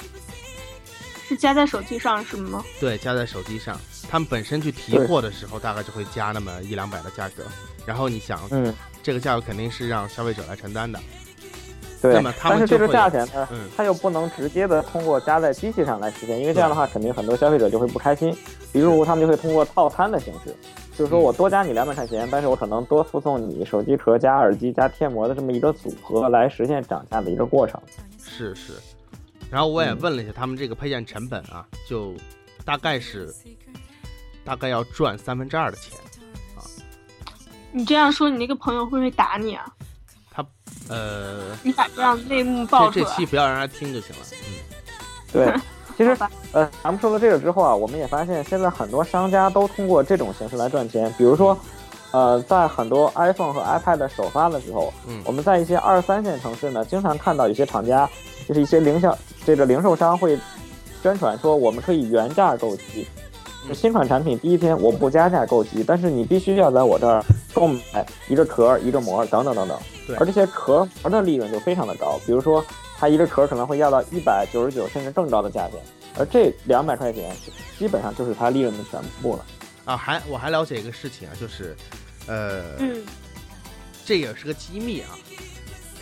[1.27, 2.63] 是加在手机上是吗？
[2.79, 3.79] 对，加在手机上。
[4.07, 7.43] 他们本身去提货的时候，大概就会加那么一两百的价格。
[7.85, 10.99] 然后你想，嗯，这个价格肯定是让消费者来承担的。
[12.01, 12.31] 对那么。
[12.39, 18.35] 他但是这个们就会价钱呢，嗯，它又不能直接的通过加在机器上来实现，因为这样的话，肯定很多消费者就会不开心。
[18.71, 20.55] 比如他们就会通过套餐的形式，
[20.97, 27.79] 就是说我多加你两百块钱，但是我可能多附送你手机壳加耳机加贴膜的这么一个组合，来实现涨价的一个过程。
[28.17, 28.73] 是是。
[29.51, 32.13] 然后我也嗯问了一下他们这个配件成本啊，就
[32.63, 33.33] 大概是
[34.43, 35.97] 大概要赚三分之二的钱
[36.55, 36.63] 啊。
[37.71, 39.65] 你这样说，你那个朋友会不会打你啊？
[40.31, 40.45] 他
[40.89, 44.21] 呃，你把这样内幕爆出来这这期，不要让他听就行了。
[44.31, 44.37] 嗯，
[45.31, 45.53] 对，
[45.97, 46.15] 其实
[46.51, 51.57] 呃，咱们说到这个之后啊，我们也发现现在很多商家都通过这种形式来赚钱，比如说。
[52.11, 55.21] 呃，在很多 iPhone 和 iPad 首发的时候，嗯。
[55.25, 58.09] 我们在一些二三线城市呢，经常看到一些厂家，
[58.47, 59.13] 就是一些零销
[59.45, 60.39] 这个零售商会
[61.03, 63.05] 宣传说，我们可以原价购机，
[63.67, 67.21] 就新款产品第一天我不加价购机，但是你必须要在我这儿
[67.53, 69.77] 购买一个壳、一个膜等等等等。
[70.07, 70.15] 对。
[70.15, 72.63] 而这些壳膜的利润就非常的高，比如说
[72.97, 75.79] 它一个壳可能会要到一百九十九甚至更高的价钱，
[76.17, 77.35] 而这两百块钱
[77.77, 79.45] 基本上就是它利润的全部了。
[79.85, 81.75] 啊，还我还了解一个事情啊，就是，
[82.27, 83.03] 呃，嗯，
[84.05, 85.09] 这也是个机密啊。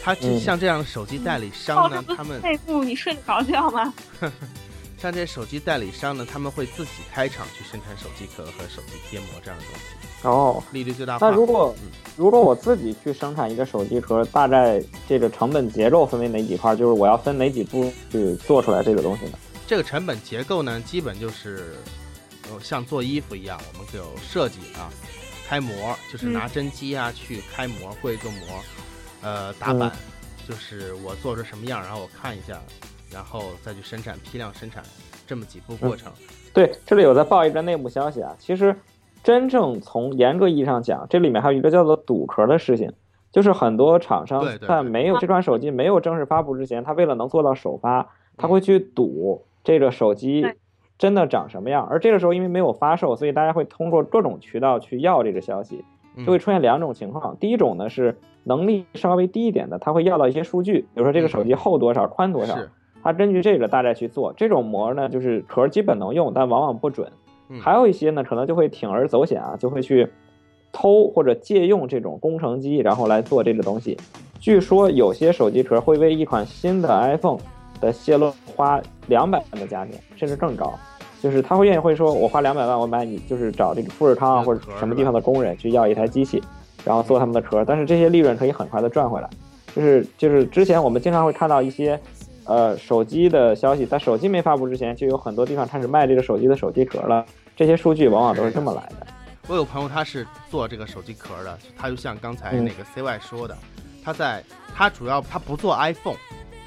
[0.01, 3.93] 它这嗯像这样的手机代理商呢着，他们内部你睡得着觉吗？
[5.03, 11.27] 像这些手机代理商呢，他们会自己开厂去生产手机壳和手机贴膜这样的东西，哦，利率最大化。
[11.27, 16.73] 那如果嗯如果我自己去生产一个手机壳，大概这个成本结构分为哪几块？
[16.73, 19.37] 就是我要分哪几步去做出来这个东西呢？
[19.67, 21.75] 这个成本结构呢，基本就是，
[22.49, 24.89] 呃，像做衣服一样，我们有设计啊，
[25.49, 28.39] 开模，就是拿针机啊、去开模，会做模，
[29.21, 29.91] 呃，打版，
[30.47, 32.61] 就是我做成什么样，然后我看一下，
[33.13, 34.83] 然后再去生产，批量生产，
[35.27, 36.11] 这么几步过程。
[36.53, 38.35] 对，这里有在报一个内幕消息啊。
[38.39, 38.75] 其实，
[39.23, 42.91] 真正从严格意义上讲，这里面还有一个叫做赌壳的事情，
[43.31, 50.45] 就是很多厂商在没有这款手机没有正式发布之前，他为了能做到首发，他会去赌这个手机
[50.97, 51.87] 真的长什么样。
[51.89, 55.83] 而这个时候因为没有发售，所以大家会通过各种渠道去要这个消息，
[56.15, 57.37] 嗯就会出现两种情况。
[57.37, 62.59] 第一种呢是能力稍微低一点的，他会要到一些数据，比如说这个手机厚多少、宽多少，
[63.03, 64.33] 是，他根据这个大概去做。
[64.37, 67.11] 这种膜呢，就是壳基本能用，但往往不准。
[67.49, 70.07] 嗯还有一些呢，可能就会铤而走险啊，就会去
[70.71, 73.97] 偷或者借用这种工程机，然后来做这个东西。
[74.39, 77.39] 据说有些手机壳会为一款新的 iPhone
[77.79, 80.73] 的泄露花两百万的价钱，甚至更高。
[81.21, 86.41] 就是他会愿意会说，我花两百万，我买你就是找这个富士康啊或者什么地方的工人去要一台机器，
[86.83, 89.29] 然后做他们的壳，但是这些利润可以很快的赚回来。
[89.73, 91.99] 就是就是之前我们经常会看到一些，
[92.45, 97.25] 呃，手机的消息，在手机没发布之前，就有很多地方开始卖这个手机的手机壳了。
[97.55, 99.07] 这些数据往往都是这么来的。
[99.47, 103.57] 我有朋友他是做这个手机壳的，他就像刚才嗯那个 CY 说的，
[104.03, 106.15] 他在他主要他不做 iPhone，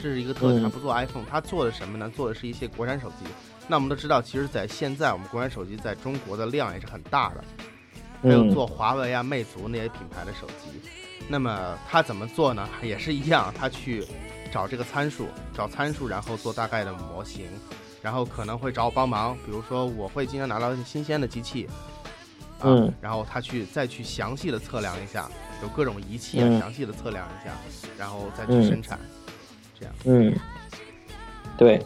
[0.00, 2.10] 这是一个特点，嗯他不做 iPhone，他做的什么呢？
[2.14, 3.26] 做的是一些国产手机。
[3.66, 7.44] 那我们都知道，其实，在现在我们国产手机在中国的量也是很大的，
[8.22, 10.88] 还有嗯做华为啊、魅族那些品牌的手机。
[11.28, 12.68] 那么他怎么做呢？
[12.80, 14.04] 也是一样，他去
[14.52, 17.46] 找这个参数，找参数，然后做大概的模型，
[18.02, 21.68] 然后可能会找我帮忙，比如说我会经常拿到一些新鲜的机器，
[22.60, 25.28] 啊，嗯然后他去再去详细的测量一下，
[25.62, 27.52] 有各种仪器啊，嗯详细的测量一下，
[27.98, 28.98] 然后再去嗯生产，
[29.78, 29.94] 这样。
[30.04, 30.34] 嗯，
[31.56, 31.84] 对。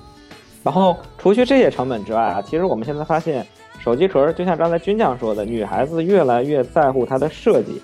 [0.63, 3.47] 然后除去这些成本之外啊，其实我们现在发现，
[3.79, 7.81] 手机壳就像刚才军将说的，女孩子越来越在乎它的设计。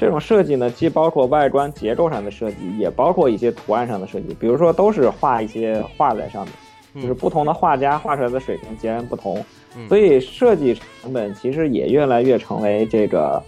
[0.00, 4.34] 这种设计呢，既包括外观结构上的设计，也包括一些图案上的设计。
[4.40, 6.54] 比如说，都是画一些画在上面，
[6.94, 9.44] 嗯就是不同的画家画出来的水平截然不同。
[9.76, 13.42] 嗯所以设计成本其实也越来越成为这个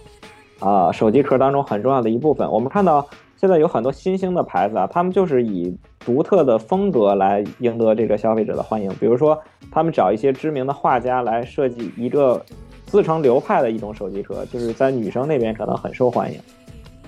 [0.59, 2.47] 啊、手机壳当中很重要的一部分。
[2.51, 3.03] 我们看到
[3.35, 8.93] 现在有很多新兴的牌子啊，他们就是以独特的风格来赢得这个消费者的欢迎。
[8.99, 9.35] 比如说，
[9.71, 12.45] 他们找一些知名的画家来设计一个
[12.93, 16.39] 自成流派的一种手机壳，就是在女生那边可能很受欢迎。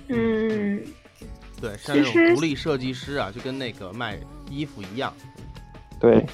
[0.08, 0.82] 嗯，
[1.62, 4.18] 对，像这种其实独立设计师啊，就跟那个卖
[4.50, 5.14] 衣服一样。
[6.00, 6.26] 对，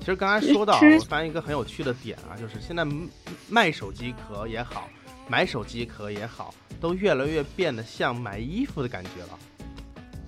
[0.00, 2.84] 其实刚才说到我发现一个很有趣的点啊，就是现在
[3.48, 4.88] 卖手机壳也好，
[5.28, 9.38] 买手机壳也好，都越来越变得像买衣服的感觉了。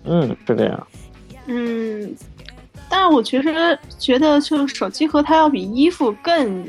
[0.04, 0.87] 嗯，是这样。
[1.46, 2.14] 嗯，
[2.88, 6.64] 但是我其实觉得，就是手机壳它要比衣服更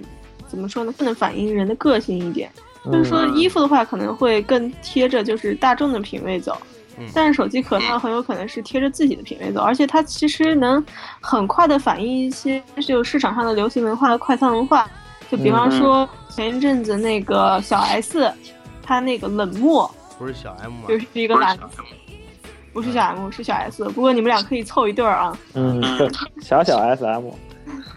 [0.53, 2.47] 怎么说呢，更能反映人的个性一点。
[2.85, 6.55] 就是说，嗯衣服的话可能会更贴着就是大众的品味走，
[6.99, 10.85] 嗯但是手机壳它很有可能是贴着自己的品味走，而且它其实能
[11.19, 14.87] 很快的反映一些就市场上的流行文化和快餐文化。
[15.31, 18.31] 就比方说前一阵子那个小 S，
[18.83, 19.89] 他那个冷漠
[20.19, 20.83] 不是小 M 吗？
[20.87, 21.57] 就是一个蓝，
[22.71, 25.35] 不是小 M 是小 S，不过你们俩可以凑一对儿啊。
[25.53, 25.81] 嗯，
[26.43, 27.31] 小小 SM。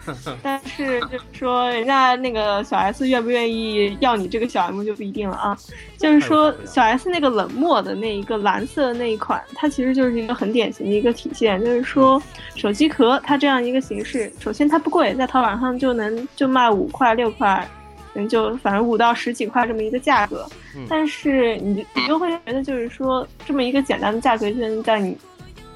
[0.41, 5.57] 但是就是说，人家那个小 S 愿不愿意要你这个小 M 就不一定了啊。
[5.97, 11.59] 就是说，小 S 那个冷漠的那一个蓝色的那一款，它其实就是一个很典型的一个体现。
[11.59, 12.21] 就是说，
[12.55, 17.67] 手机壳它这样一个形式，首先它不贵，在淘宝上就能就卖五块六块，
[18.15, 20.45] 嗯，就反正五到十几块这么一个价格。
[20.75, 25.17] 嗯但是你你就会觉得，就是说这么一个简单的价格，就能在你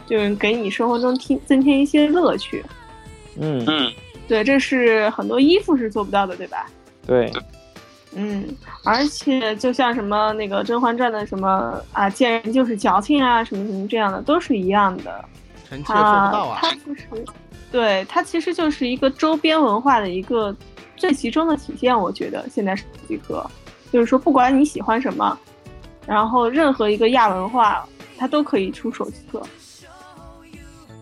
[0.05, 2.63] 就是给你生活中添增添一些乐趣。
[3.37, 3.91] 嗯嗯
[4.27, 6.65] 对，这是很多衣服是做不到的，对吧？
[7.05, 7.31] 对，
[8.15, 8.47] 嗯，
[8.83, 15.25] 而且就像什么那个《甄嬛传》的什么啊，见人就是矫情啊，什么什么这样的，都是一样的。
[15.67, 16.59] 臣妾做不到啊。
[16.61, 17.07] 它就是，
[17.71, 20.55] 对，它其实就是一个周边文化的一个
[20.95, 21.97] 最集中的体现。
[21.97, 23.49] 我觉得现在手机壳，
[23.91, 25.37] 就是说不管你喜欢什么，
[26.05, 27.85] 然后任何一个亚文化，
[28.17, 29.41] 它都可以出手机壳。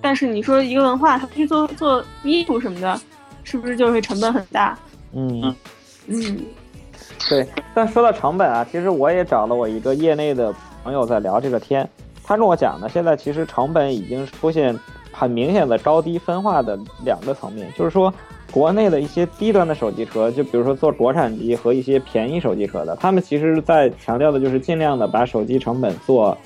[0.02, 3.00] 但是你说一个文化，它去做做衣服什么的，
[3.44, 4.78] 是不是就会成本很大？
[5.14, 5.54] 嗯
[6.08, 6.40] 嗯，
[7.30, 7.48] 对。
[7.74, 11.88] 但说到成本啊，其实我也找了我一个业内的朋友在聊这个天，
[12.24, 14.78] 他跟我讲呢，现在其实成本已经出现
[15.12, 18.14] 很明显的高低分化的两个层面，就是说
[18.52, 26.38] 国内的一些低端的手机壳，就比如说做国产机和一些便宜手机壳的，他们其实在强调的就是尽量的把手机成本做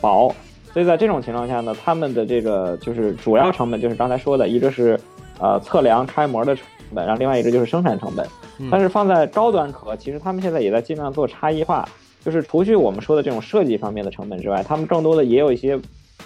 [0.00, 0.34] 薄。
[0.74, 4.98] 所以在这种情况下呢，他们的这个就是主要成本就是刚才说的，一个是，
[5.38, 8.26] 呃，测量开模的成本，然后另外一个就是生产成本。
[8.72, 11.88] 但是放在高端壳，其实他们现在也在尽量做差异化，
[12.24, 15.78] 就是除去我们说的这种设计方面的成本之外，他们更多的也有一些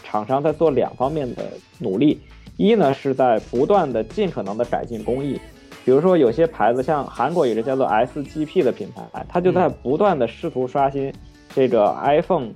[0.03, 1.43] 厂商在做两方面的
[1.79, 2.19] 努力。
[2.57, 5.39] 一呢是在不断的尽可能的改进工艺，
[5.85, 11.13] 比如说有些牌子像韩国有个叫做 SGP 的品牌，它就在不断的试图刷新
[11.55, 12.49] 这个 iPhone。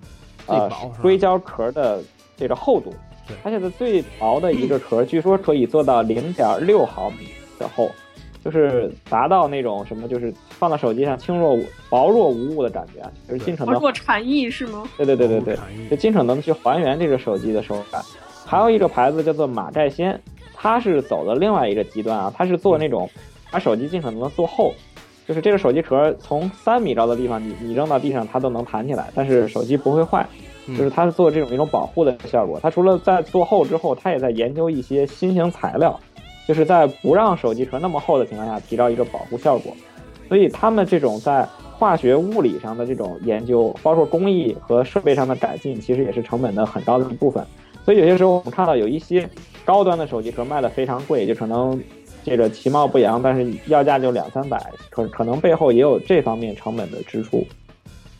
[0.47, 2.03] 呃，硅胶壳的
[2.37, 2.93] 这个厚度，
[3.43, 7.29] 它现在最薄的一个壳，据说可以做到零点六毫米
[7.59, 7.91] 的厚，
[8.45, 11.57] 就是达到那种什么，就是放到手机上轻若
[11.89, 14.83] 薄若无物的感觉，就是尽可能若禅意是吗？
[14.97, 15.57] 对对对对对，
[15.91, 18.03] 就尽可能去还原这个手机的手感。
[18.45, 20.21] 还有一个牌子叫做马寨仙，
[20.55, 23.09] 它是走的另外一个极端啊，它是做那种
[23.51, 24.75] 把手机尽可能的做厚。
[25.27, 30.27] 就是这个手机壳从三米高的地方，你你扔到地上它都能弹起来，但是手机不会坏。
[30.69, 32.57] 就是它是做这种一种保护的效果。
[32.63, 35.99] 它除了在做厚之后，它也在研究一些新型材料，
[36.47, 39.75] 就是在不让手机壳那么厚的情况下，提高一个保护效果。
[40.29, 41.45] 所以他们这种在
[41.77, 47.45] 化学物理上的这种研究，包括工艺和设备上的改进，其实也是成本的很高的一部分。
[47.85, 49.29] 所以有些时候我们看到有一些
[49.65, 51.83] 高端的手机壳卖的非常贵，就可能。
[52.25, 54.59] 这个其貌不扬，但是要价就两三百，
[54.91, 57.47] 可可能背后也有这方面成本的支出。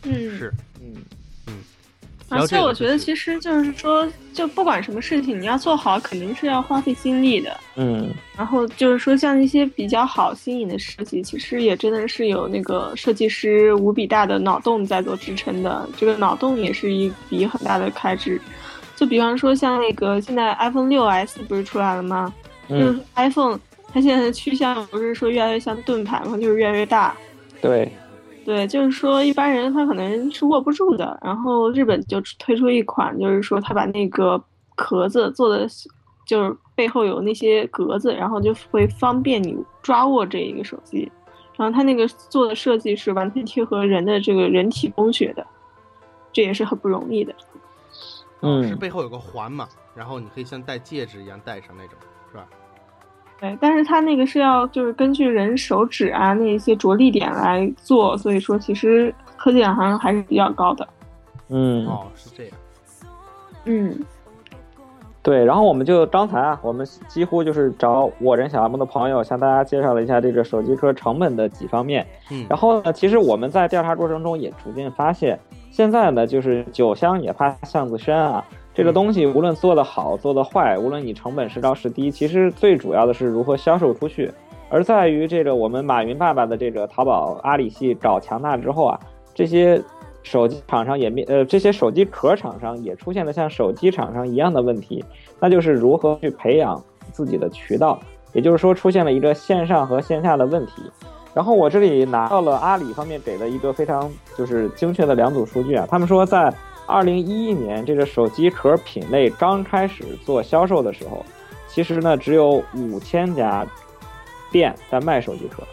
[0.03, 0.93] 嗯，是，嗯
[1.47, 1.53] 嗯。
[2.27, 7.55] 而且我觉得，其实就是说，就不管什么事情，你要做好，肯定是要花费心力的。
[7.75, 8.11] 嗯。
[8.35, 15.87] 然后就是说，像一些比较好、新颖的设计，其实也真的是有那个设计师无比大的脑洞在做支撑的。
[15.95, 18.41] 这个脑洞也是一笔很大的开支。
[18.95, 22.33] 就比方说，像那个现在 iPhone 六 S 不是出来了吗？
[22.67, 22.99] 嗯。
[23.15, 23.59] iPhone。
[23.93, 26.35] 它现在的趋向不是说越来越像盾牌嘛？
[26.35, 27.15] 就是越来越大。
[27.61, 27.89] 对，
[28.43, 31.17] 对，就是说一般人他可能是握不住的。
[31.23, 34.43] 然后日本就推出一款，就是说他把那个
[34.75, 35.67] 壳子做的，
[36.25, 41.09] 就是背后有那些格子，然后就会方便你抓握这一个手机。
[41.55, 45.45] 然后它那个做的设计是完全贴合人的这个人体工学的，
[46.31, 47.33] 这也是很不容易的。
[48.41, 51.97] 嗯，是背后有个环嘛，然后你可以像戴戒指一样戴上那种，
[52.31, 52.47] 是吧？
[53.39, 60.87] 对，但是它那个是要就是根据人手指啊那一些着力点来做，所以说其实科技感好像还是比较高的。
[61.49, 62.53] 嗯，哦，是这样。
[63.65, 63.99] 嗯，
[65.21, 72.05] 对，然后我们就刚才啊，我们几乎就是找我人小阿木的朋友向大家介绍了一下这个手机壳成本的几方面。
[72.31, 75.37] 嗯，然后呢，其实我们在调查过程中也逐渐发现，
[75.69, 78.43] 现在呢就是酒香也怕巷子深啊。
[78.73, 84.31] 这个东西无论做得好做得坏，无论你成本是高是低，其实最主要的是如何销售出去。
[84.69, 88.99] 而在于这个我们马云爸爸的这个淘宝阿里系搞强大之后啊，
[89.35, 89.79] 这些
[90.23, 95.05] 手机厂商也面呃这些手机壳厂商也出现了像手机厂商一样的问题，
[95.39, 97.99] 那就是如何去培养自己的渠道，
[98.33, 100.81] 也就是说出现了一个线上和线下的问题。
[101.35, 106.51] 然后我这里拿到了阿里方面给的一个非常就是精确的两组数据啊，他们说在。
[106.93, 111.25] 二零一一年，这个手机壳品类刚开始做销售的时候，
[111.67, 113.65] 其实呢只有五千家
[114.51, 115.63] 店在卖手机壳，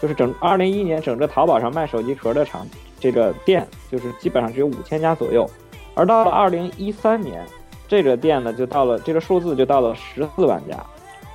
[0.00, 2.66] 就是整二零一一年整个淘宝上卖手机壳的厂，
[2.98, 5.46] 这个店就是基本上只有五千家左右。
[5.94, 7.44] 而到了二零一三年，
[7.86, 10.82] 这个店呢就到了这个数字就到了十四万家。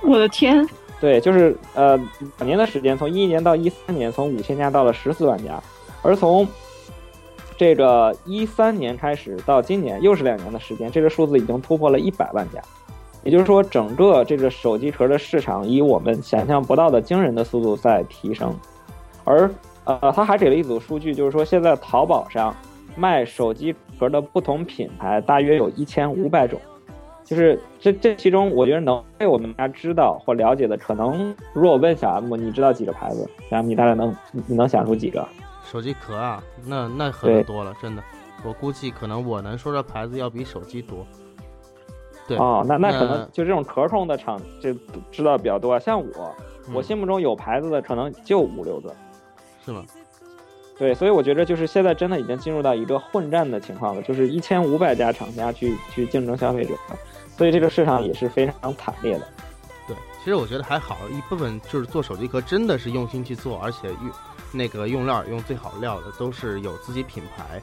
[0.02, 0.66] 我的天！
[1.00, 1.96] 对，就是呃
[2.38, 5.62] 两年的时间，从一一年到一三年，从五千家到了十四万家，
[6.02, 6.44] 而从
[7.60, 12.58] 这个一三年开始到今年又是两年的时间，这个数字已经突破了一百万家，
[13.22, 18.50] 也就是说，整个这个手机壳的市场以我们想象不到的惊人的速度在提升。
[19.24, 19.50] 而
[19.84, 22.56] 呃，他还给了一组数据，就是说现在淘宝上
[22.96, 26.58] 卖手机壳的不同品牌大约有一千五百种，
[27.24, 33.28] 就是这这其中，我觉得能被我们大家知道或了解的，可能如果我问小 M，你知道几个牌子？
[33.50, 35.28] 小 M，你大概能你能想出几个？
[35.70, 38.02] 手机壳啊，那那很多了，真的。
[38.42, 41.06] 我估计可能我能说的牌子要比手机多。
[42.26, 44.72] 对哦，那那可能就这种壳控的厂就
[45.12, 45.78] 知道比较多。
[45.78, 46.34] 像我，
[46.72, 48.94] 我心目中有牌子的可能就五六个，
[49.64, 49.84] 是吗？
[50.78, 56.74] 对，所以我觉得就是现在真的已经进入到一个混战的情况了，就是一千五百家厂家去去竞争消费者，
[57.36, 59.28] 所以这个市场也是非常惨烈的。
[59.86, 64.10] 对，其实我觉得还好，一部分就是做手机壳真的是用心去做，而且用
[64.52, 67.60] 那个用料用最好料的，都是有自己品牌。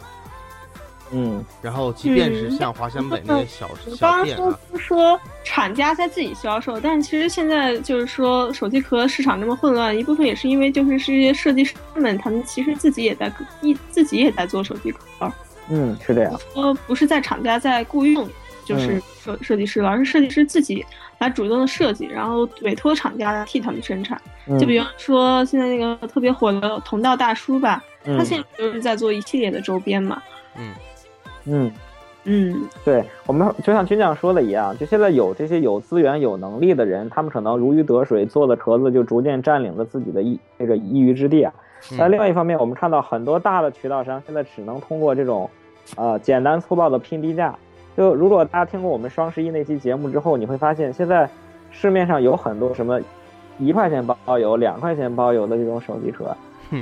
[1.10, 13.32] 嗯，然后即便是像华强北那些小小店啊，说厂家在自己销售，但是其实现在就是说手机壳市场这么混乱，一部分也是因为就是这些设计师们，他们其实自己也在
[13.62, 15.32] 一自己也在做手机壳。
[15.70, 16.38] 嗯，是这样。
[16.54, 18.28] 说不是在厂家在雇佣，
[18.68, 20.86] 就是设设计师了，而是设计师自己
[21.20, 24.22] 来主动的设计，然后委托厂家替他们生产。
[24.60, 30.22] 就比方说现在那个特别火的同道大叔吧，他现在就是在做一系列的周边嘛。
[30.58, 30.74] 嗯。
[31.50, 31.72] 嗯，
[32.26, 41.54] 嗯，对我们就像军将说的一样，就现在有这些有资源、有能力的人，他们可能如鱼得水，做的壳子就逐渐占领了自己的一那个一隅之地啊。
[41.98, 45.50] 但另外一方面，我们看到很多大的渠道商现在只能通过这种，
[45.96, 47.58] 呃，简单粗暴的拼低价。
[47.98, 51.28] 就如果大家听过我们双十一那期节目之后，你会发现现在
[51.72, 53.02] 市面上有很多什么
[53.58, 56.26] 一块钱包邮、两块钱包邮的这种手机壳，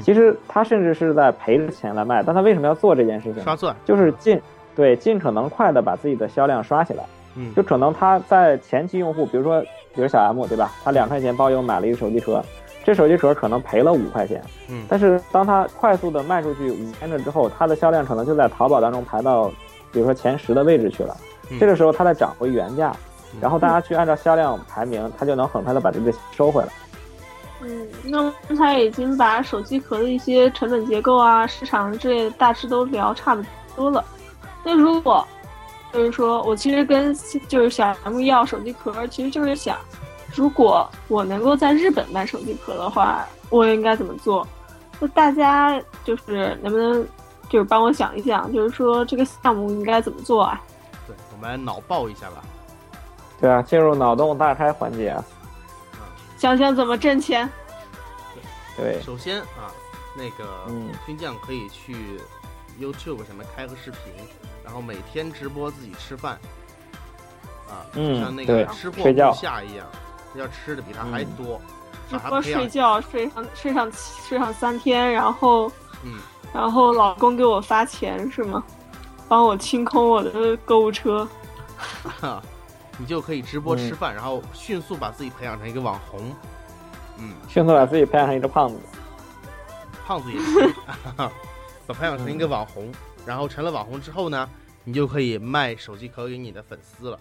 [0.03, 2.21] 其实他甚至是在赔着钱来卖。
[2.21, 3.41] 但他为什么要做这件事情？
[3.41, 4.39] 刷钻，就是尽。
[4.75, 7.03] 对，尽可能快的把自己的销量刷起来，
[7.37, 9.61] 嗯，就可能他在前期用户，比如说，
[9.93, 10.69] 比如小 M 对吧？
[10.83, 12.43] 他两块钱包邮买了一个手机壳，
[12.83, 19.49] 这手机壳可能赔了五块钱，嗯，但是当他快速的卖出去五千个之后，他的销量可能就在淘宝当中排到，
[19.95, 21.15] 比如说前十的位置去了，
[21.57, 22.93] 这个时候它再涨回原价，
[23.39, 26.67] 然后大家去按照销量排名，它就能很快的把这个收回来。
[27.61, 33.41] 嗯，那刚才已经把手机壳的一些成本结构啊、市场之类的大致都聊差不
[33.73, 34.03] 多了。
[34.65, 35.25] 那如果，
[35.93, 37.15] 就是说我其实跟
[37.47, 39.77] 就是小 M 要手机壳，其实就是想，
[40.35, 44.45] 如果我能够在日本卖手机壳的话，我应该怎么做？
[44.99, 47.05] 那大家就是能不能
[47.55, 50.61] 就是帮我想一想，就是说这个项目应该怎么做啊？
[51.07, 52.43] 对，我们来脑爆一下吧。
[53.39, 55.23] 对啊，进入脑洞大开环节啊。
[56.37, 57.49] 想想怎么挣钱。
[58.75, 59.71] 对，首先啊，
[60.17, 60.69] 那个
[61.05, 62.19] 军将可以去
[62.77, 64.01] YouTube 上面开个视频。
[64.61, 66.37] 然后每天直播自己吃饭，
[67.69, 69.87] 啊，就像那个吃货不下一样，
[70.35, 71.61] 要吃的比他还多。
[72.09, 75.71] 直播睡觉，睡上睡上睡上三天，然后，
[76.03, 76.19] 嗯，
[76.55, 78.63] 然后老公给我发钱是吗？
[79.27, 81.27] 帮我清空我的购物车。
[82.97, 86.21] 你就可以直播吃饭，然后迅速把自己培养成一个网红。
[87.19, 88.79] 嗯，迅速把自己培养成一个胖子。
[90.05, 90.73] 胖子也行，
[91.85, 92.89] 把培养成一个网红。
[93.25, 94.47] 然后成了网红之后呢，
[94.85, 97.19] 你就可以卖手机壳给你的粉丝了。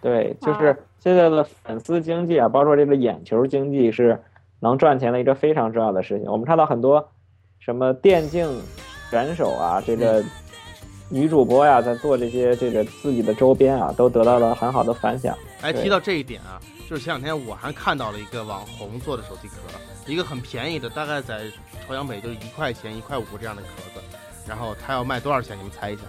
[0.00, 4.20] 对，就是现在的粉丝经济啊，包括这个眼球经济是
[4.58, 6.28] 能赚钱的一个非常重要的事情。
[6.28, 7.12] 我们看到很多
[7.60, 8.60] 什么电竞
[9.10, 10.24] 选手啊，这个
[11.08, 15.36] 女主播呀，在做这些这个自己的周边啊，都得到了很好的反响。
[15.60, 19.56] 哎，提到这一点啊，就是前两天我还看到了一个网红做的手机壳，
[20.06, 21.42] 一个很便宜的，大概在
[21.86, 24.00] 朝阳北就一块钱、一块五这样的壳子。
[24.48, 25.56] 然后他要卖多少钱？
[25.58, 26.02] 你们猜一下。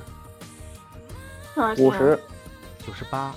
[1.78, 2.18] 五十，
[2.88, 3.36] 九十八。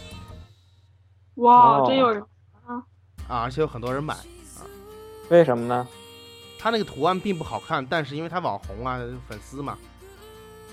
[1.35, 2.23] 哇，真有人
[2.65, 2.79] 啊！
[3.27, 4.63] 啊，而且有很多人买啊。
[5.31, 5.87] 为什么呢？
[6.65, 8.99] 他那个图案并不好看，但是因为他网红啊，
[9.29, 9.77] 粉丝嘛。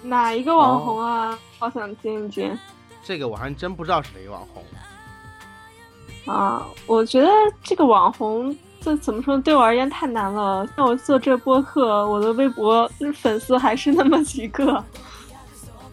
[0.02, 1.38] 哪一个网红啊？
[1.60, 2.58] 好想见一见。
[3.04, 6.34] 这个我还真不知道是哪个网红。
[6.34, 7.28] 啊，我觉得
[7.62, 8.58] 这个网红。
[8.80, 9.38] 这怎么说？
[9.40, 10.66] 对我而言太难了。
[10.78, 14.82] 像我做这播客，我的微博粉丝还是那么几个，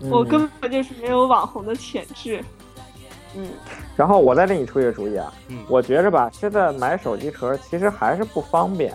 [0.09, 2.41] 我根本就是没有网红的潜质。
[3.35, 3.51] 嗯。
[3.97, 8.95] 然后我再给你出一个主意啊，嗯我觉着吧，现在买手机壳其实还是不方便。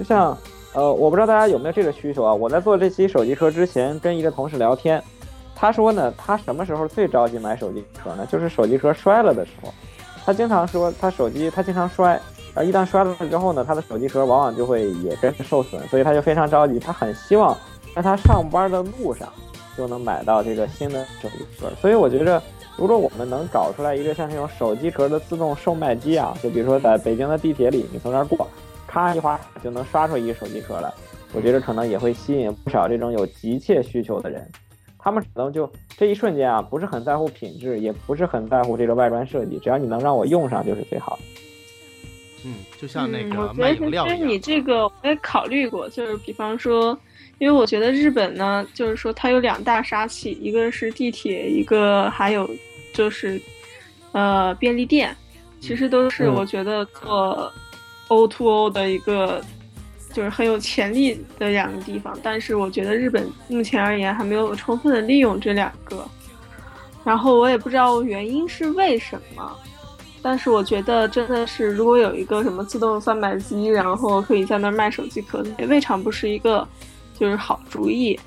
[0.00, 0.34] 就像，
[0.72, 2.32] 呃，我不知道大家有没有这个需求啊？
[2.32, 5.02] 我在做这期手机壳之前，跟一个同事聊天，
[5.54, 8.26] 他说呢，他什么时候最着急买手机壳呢？
[8.32, 9.70] 就是手机壳摔了的时候。
[10.24, 12.18] 他经常说，他手机他经常摔。
[12.54, 17.56] 而一旦摔了之后呢，他的手机壳往往就会也跟着受损，所以他就非常着急，他很希望
[17.94, 19.28] 在他上班的路上
[19.76, 21.68] 就能买到这个新的手机壳。
[21.80, 22.42] 所以我觉着，
[22.76, 28.48] 如果我们能搞出来一个像这种手机壳的自动售卖机啊，就比如说在北京的地铁里，你从那儿过，
[28.90, 30.92] 咔一划就能刷出一个手机壳来，
[31.32, 34.44] 我觉得可能也会吸引不少这种有急切需求的人。
[34.98, 41.22] 他们可能就这一瞬间啊，不是很在乎品质，也不是很在乎这个外观设计，只要你能让我用上就是最好的。
[42.44, 44.18] 嗯，就像那嗯，个我觉得其卖饮料一样。
[44.18, 46.98] 实你这个我也考虑过，就是比方说，
[47.38, 52.48] 因为我觉得日本呢，就是说它有两大杀器，一个是地铁，一个还有
[52.92, 53.40] 就是
[54.12, 55.16] 呃便利店，
[55.60, 57.50] 其实都是嗯我觉得做
[58.10, 59.42] O to O 的一个
[60.12, 66.06] 就是很有潜力的两个地方，但是我觉得日本目前而言还没有充分的利用这两个，
[67.04, 69.56] 然后我也不知道原因是为什么。
[70.22, 76.66] 但是我觉得真的是，如果有一个什么自动贩卖机，然后可以在那儿卖手机壳，也未尝不是一个
[77.18, 78.20] 就是好主意。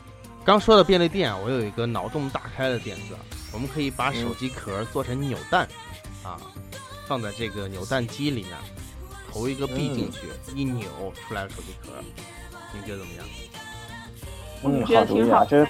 [0.43, 3.15] 刚说的便利店，我有一个脑洞大开的点子，
[3.53, 5.67] 我们可以把嗯手机壳做成扭蛋，
[6.23, 6.39] 啊，
[7.05, 8.53] 放在这个扭蛋机里面，
[9.33, 11.89] 投一个币进去，嗯一扭出来的手机壳，
[12.71, 13.25] 你觉得怎么样？
[14.63, 15.67] 嗯，觉得好主意挺好啊，这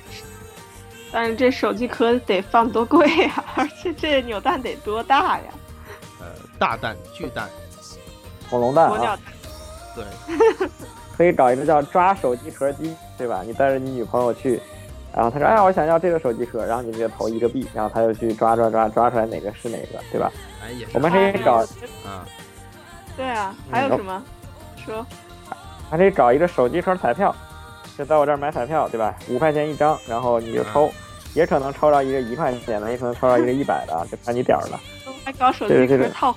[1.11, 5.45] 但是这手机壳得放多贵呀、而且这扭蛋得多大呀？
[6.19, 6.25] 呃，
[6.59, 7.49] 大蛋、巨蛋，
[8.49, 9.19] 恐龙蛋啊鸵鸟，蛋。
[9.95, 10.67] 对，
[11.15, 13.43] 可以搞一个叫抓手机壳机，对吧？
[13.45, 14.59] 你带着你女朋友去，
[15.13, 20.31] 然后她说：“哎呀，我想要这个手机壳。”然后你直接投一个币，然后她就去抓抓抓抓出来哪个是哪个，对吧？
[20.63, 21.57] 哎，也是我们可以哎找，
[22.05, 22.25] 啊，
[23.15, 24.23] 对啊，嗯还有什么？
[24.85, 25.05] 说
[25.89, 27.33] 还可以找一个手机壳彩票，
[27.97, 29.15] 就在我这儿买彩票，对吧？
[29.29, 30.91] 五块钱一张，然后你就抽，
[31.33, 34.79] 也可能抽到一个一块钱的，也可能抽到一个一百的，就看你点儿了。
[35.23, 36.35] 还搞手机壳套，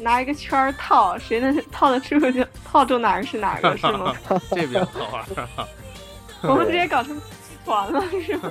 [0.00, 4.12] 拿一个圈儿套，谁能套得出就套中哪个是哪个是吗？
[4.50, 5.66] 这比较好玩儿。
[6.48, 7.22] 我们直接搞成集
[7.64, 8.50] 团了是吗？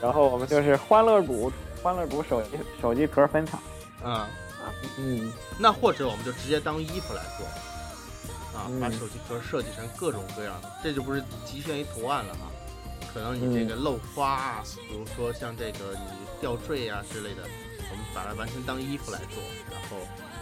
[0.00, 3.60] 然后我们就是欢乐谷，欢乐谷手机手机壳分场。
[4.04, 4.24] 嗯，
[4.98, 7.46] 嗯，那或者我们就直接当衣服来做，
[8.58, 12.50] 啊，嗯把手机壳设计成各种各样的，这就不是局限于图案了啊。
[13.12, 16.00] 可能你这个漏花啊，比如说像这个你
[16.40, 17.42] 吊坠啊之类的，
[17.90, 19.40] 我们把它完全当衣服来做，
[19.70, 19.96] 然后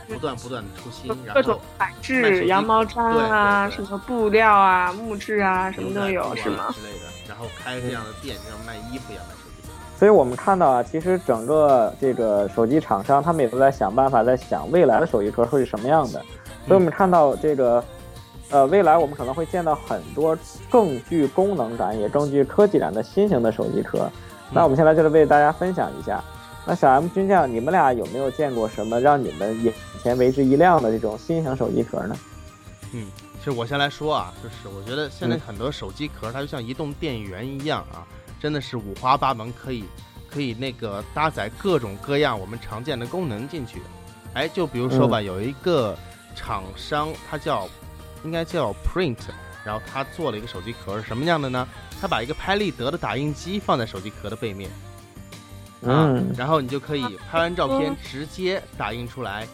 [0.08, 6.74] 不断不断的出新，然各种后材质，羊毛毡啊，什么布料啊、木质啊，什么都有，是吗？
[6.74, 9.41] 之类的，然后开这样的店，像卖衣服一样卖手机。
[10.02, 16.20] 所以我们看到啊，其实整个这个手机厂商他们也都在想办法，在想未来的手机壳会是什么样的。
[16.66, 17.84] 所以我们看到这个，
[18.50, 20.36] 呃，未来我们可能会见到很多
[20.68, 24.10] 更具功能感也更具科技感的新型的手机壳。
[24.50, 26.20] 那我们现在就是为大家分享一下。
[26.66, 29.72] 那小 M 军将，你们俩有没有见过什么让你们眼
[30.02, 32.16] 前为之一亮的这种新型手机壳呢？
[32.92, 33.06] 嗯，
[33.38, 38.02] 其实我先来说啊，就是我觉得现在嗯很多手机壳它就像移动电源一样啊，
[38.42, 39.84] 真的是五花八门，可以
[40.28, 43.80] 可以那个搭载各种各样我们常见的功能进去。
[44.34, 45.96] 哎，就比如说吧，有一个
[46.34, 47.68] 厂商，它叫
[48.24, 49.18] 应该叫 Print，
[49.64, 51.68] 然后他做了一个手机壳是什么样的呢？
[52.00, 54.68] 他把一个拍立得的打印机放在手机壳的背面，
[55.82, 59.46] 啊，嗯然后你就可以拍完照片直接打印出来，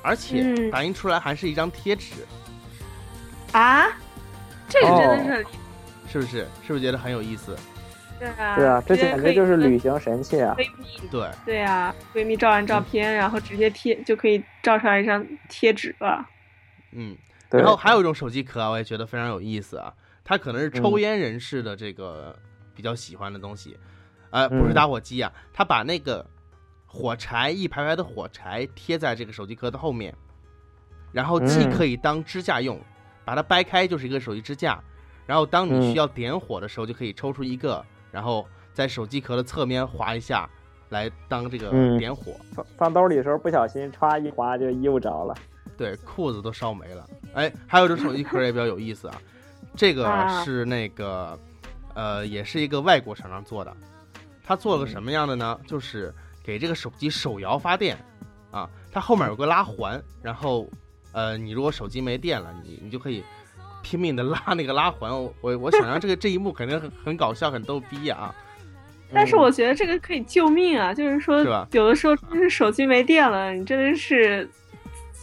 [0.00, 2.26] 而且嗯打印出来还是一张贴纸。
[3.52, 3.86] 啊，
[4.66, 5.44] 这个真的哦是很
[6.10, 6.48] 是不是？
[6.66, 7.54] 是不是觉得很有意思？
[8.20, 10.54] 对啊，对啊，这简直就是旅行神器啊！
[10.58, 16.28] 闺蜜对，对啊，闺蜜照完照片，然后直接贴就可以照出来一张贴纸了。
[16.92, 17.16] 嗯。
[17.48, 19.92] 然后还有一种手机壳啊，我也觉得非常有意思啊，
[20.22, 22.38] 它可能是抽嗯烟人士的这个
[22.76, 23.76] 比较喜欢的东西，
[24.30, 24.74] 呃，不是嗯。
[24.74, 26.24] 打火机啊，它把那个
[26.86, 30.14] 火柴一排排的火柴贴在这个手机壳的后面，
[31.10, 31.70] 然后既嗯。
[31.72, 32.78] 可以当支架用，
[33.24, 34.80] 把它掰开就是一个手机支架，
[35.26, 35.82] 然后当你嗯。
[35.90, 40.48] 需要点火的时候，就可以抽出一个，然后在手机壳的侧面划一下，
[40.90, 42.32] 来当这个嗯点火。
[42.52, 45.34] 放放兜里的时候不小心歘一划就衣服着了。
[45.76, 47.06] 对，裤子都烧没了。
[47.34, 49.22] 哎，还有一种手机壳也比较有意思啊，
[49.76, 51.38] 这个啊是那个，
[51.94, 53.74] 呃，也是一个外国厂商做的。
[54.44, 55.58] 他做了个什么样的呢？
[55.66, 57.96] 就是给这个手机手摇发电，
[58.50, 60.68] 啊，它后面有个拉环，然后，
[61.12, 63.22] 呃，你如果手机没电了，你你就可以
[63.82, 65.10] 拼命的拉那个拉环。
[65.10, 68.34] 我我我想象这个这一幕肯定很很搞笑，很逗逼啊。
[69.12, 74.48] 但是我觉得这个可以救命啊，就是说是吧有的时候真是手机没电了，你真的是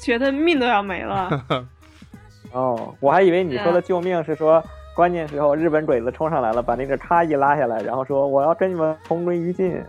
[0.01, 1.29] 觉得命都要没了。
[2.51, 4.61] 哦，我还以为你说的救命是说
[4.93, 9.81] 关键时候日本鬼子冲上来了，把那个叉一拉下来，然后说我要跟你们同归于尽，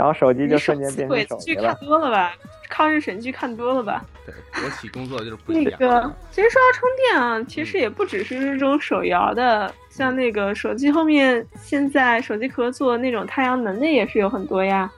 [0.00, 1.86] 然后手机就瞬间变成鬼子剧看手机了。
[1.86, 2.34] 多了吧？
[2.70, 4.02] 抗日神剧看多了吧？
[4.24, 5.76] 对，国企工作就是不一样。
[5.78, 14.90] 那个，其实说到充电啊，其实也不只是这种手摇的，像那个手机后面现在手机壳做那种太阳能的也是有很多呀。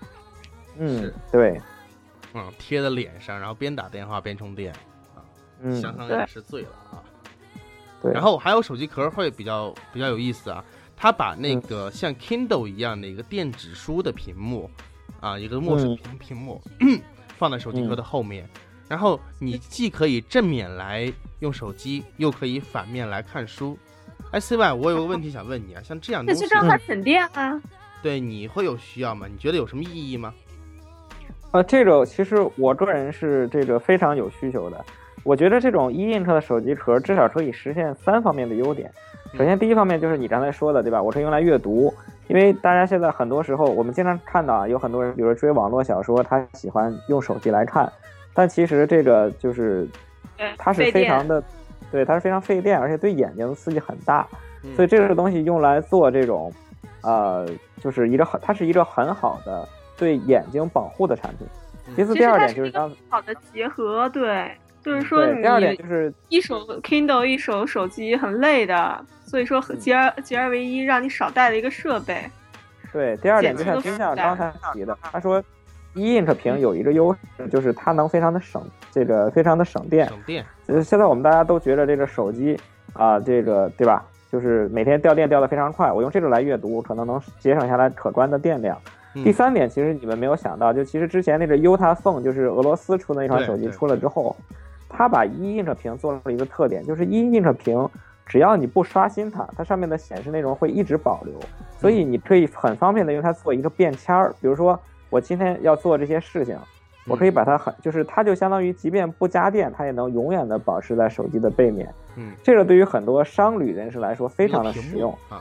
[0.78, 1.60] 嗯，对，
[2.34, 4.72] 嗯，贴在脸上，然后边打电话边充电
[5.16, 5.26] 啊，
[5.62, 7.02] 嗯，想想对也是醉了啊。
[8.00, 8.12] 对。
[8.12, 10.64] 然后还有手机壳会比较比较有意思啊，
[10.96, 14.70] 它把那个像 Kindle 一样的一个电子书的屏幕，
[15.22, 16.60] 啊，一个墨水屏屏幕，
[17.38, 18.44] 放在手机壳的后面，
[18.88, 23.78] 然后你既可以正面来用手机，又可以反面来看书。
[24.32, 27.62] 哎，C Y，我有个问题想问你啊，像这样东西，让它省电啊？
[28.02, 29.28] 对，你会有需要吗？
[29.30, 30.34] 你觉得有什么意义吗？
[31.52, 34.84] 呃，这种其实我个人是这个非常有需求的。
[35.22, 38.92] 我觉得这种一 inch 的手机壳至少可以实现三方面的优点。
[39.36, 41.02] 首先，第一方面就是你刚才说的，对吧？
[41.02, 41.92] 我是用来阅读，
[42.28, 47.90] 因为大家现在很多时候，我们经常看到啊，有很多人，比如追网络小说，他喜欢用手机来看，
[48.34, 49.88] 但其实这个就是，
[50.58, 51.42] 它是非常的，
[51.90, 54.26] 对，它是非常费电，而且对眼睛的刺激很大。
[54.76, 56.52] 所以这个东西用来做这种，
[57.02, 57.48] 呃，
[57.80, 59.68] 就是一个很，它是一个很好的。
[59.98, 61.46] 对眼睛保护的产品。
[61.94, 64.50] 其次，第二点就是刚好的结合，对，
[64.82, 72.16] 就是说你第二点就是一手 Kindle 一手手机很累的，所以说结而结而为一，让你少带了一个设备。
[72.92, 75.42] 对，第二点就像金像刚才提的，他说
[75.94, 80.06] 一 inch 屏有一个优势，就是它能非常的省这个非常的省电。
[80.08, 80.44] 省电。
[80.66, 82.58] 就是现在我们大家都觉得这个手机
[82.92, 84.04] 啊，这个对吧？
[84.30, 88.76] 就是每天掉电掉的非常快，我用这个来阅读，可能能节省下来可观的电量。
[89.12, 94.34] 第三点，其实你们没有想到，就其实之前那个 Uta Phone，就是俄罗斯出的那款手机出了之后，
[94.92, 97.88] 它把一 inch 屏做了一个特点，就是一 inch 屏，
[98.26, 101.34] 只要你不刷新它，它上面的显示内容会一直保留，
[101.78, 104.32] 所以你可以很方便的用它做一个便签儿。
[104.40, 104.78] 比如说
[105.10, 106.56] 我今天要做这些事情，
[107.06, 111.92] 我可以把它很，就是它就相当于即便不加电，它也能永远的保持在手机的背面。
[112.16, 115.40] 嗯，这个对于很多商旅人士来说非常的实用啊。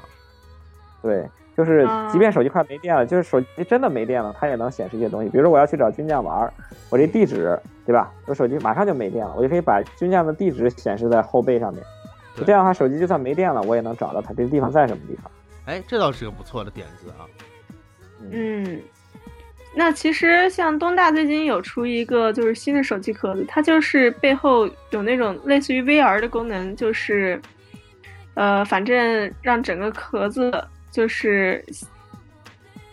[1.01, 1.27] 对。
[1.63, 5.29] 就是，即便手机快没电了，就是手机真的没电了，它也能显示一些东西。
[5.29, 6.51] 比如说我要去找军将玩，
[6.89, 7.55] 我这地址，
[7.85, 8.11] 对吧？
[8.25, 11.83] 我手机马上就没电了，我就可以把军将的地址显示在后背上面。
[12.45, 15.31] 这样的话，手机就算没电了，我也能找到它这个地方在什么地方。
[15.65, 17.29] 哎，这倒是个不错的点子啊。
[18.31, 18.81] 嗯，
[19.75, 27.39] 那其实像东大最近有出一个就是新的手机壳子，它就是背后有那种类似于 VR 的功能，就是，
[28.33, 30.51] 呃，反正让整个壳子。
[30.91, 31.63] 就是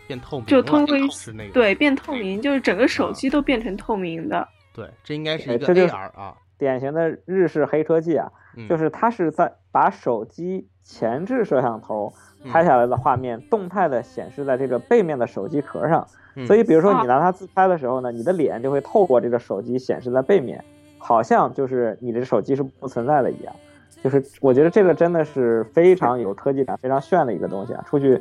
[0.07, 4.49] 变透明，就通过是那个对变透明，就是整个手机都变成透明的。
[4.72, 8.30] 对，这应该是一个 AR 啊，典型的日式黑科技啊，
[8.68, 12.12] 就是它是在把手机前置摄像头
[12.51, 16.07] 拍下来的画面动态的显示在这个背面的手机壳上，
[16.46, 20.64] 所以比如说你拿它自拍的时候呢，你的脸就会透过这个手机显示在背面，
[20.96, 23.55] 好像就是你的手机是不存在的一样。
[24.03, 27.84] 就是我觉得这个真的是非常有科技感、非常炫的一个东西啊！
[27.88, 28.20] 出去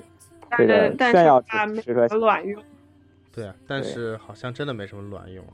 [0.58, 1.42] 这个炫耀
[1.84, 2.62] 时刻卵用。
[3.34, 5.46] 对啊，但是好像真的没什么卵用。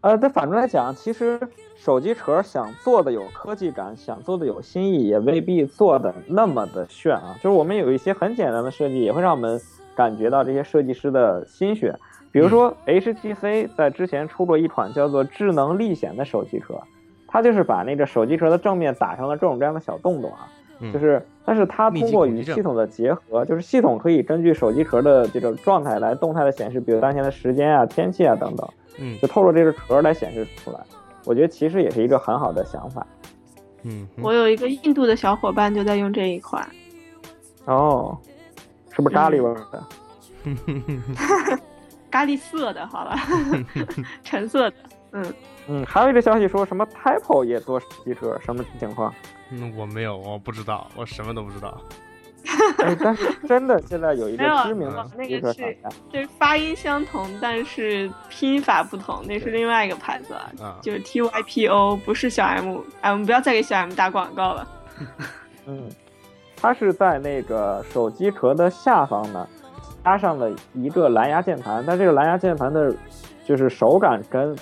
[0.00, 1.38] 呃，但反过来讲，其实
[1.76, 7.34] 手机壳想做的有科技感，想做的有新意，也未必做的那么的炫啊。
[7.42, 9.60] 就是我们有一些很简单的设计，也会让我们
[9.94, 11.94] 感觉到这些设计师的心血。
[12.30, 16.80] 比如说，HTC 在之前出过一款叫做智能历险的手机壳。
[17.28, 20.48] 它就是把那个手机壳的正面打上了各种各样的小洞洞啊，
[20.92, 28.68] 就是，但是它通过与系统的结合，就是系统可以根据手机壳的这个状态来动态的显示，比如当前的时间啊、天气啊等等，
[28.98, 30.80] 嗯，就透过这个壳来显示出来。
[31.24, 33.06] 我觉得其实也是一个很好的想法。
[33.82, 36.66] 嗯，我有一个印度的小伙伴就在用这一款。
[37.66, 38.16] 哦，
[38.90, 39.84] 是不是咖喱味的？
[42.10, 43.14] 咖喱色的，好了，
[44.24, 44.76] 橙色的，
[45.12, 45.34] 嗯。
[45.70, 49.12] 嗯，还有一个消息说什么 Type 也做机车，什么情况？
[49.50, 51.78] 嗯，我没有，我不知道，我什么都不知道。
[52.98, 60.34] 但是真的，现在有一个 知名的机车厂家，就是发音相同，但是拼法不同，那是另外一个牌子，
[60.80, 62.78] 就是 TYPO，不是小 M。
[63.02, 64.68] 哎，我们不要再给小 M 打广告了。
[65.66, 65.86] 嗯，
[66.56, 69.46] 它是在那个手机壳的下方呢，
[70.02, 72.94] 加上了一个蓝牙键盘，但这个蓝牙键盘的，
[73.44, 74.56] 就是手感跟。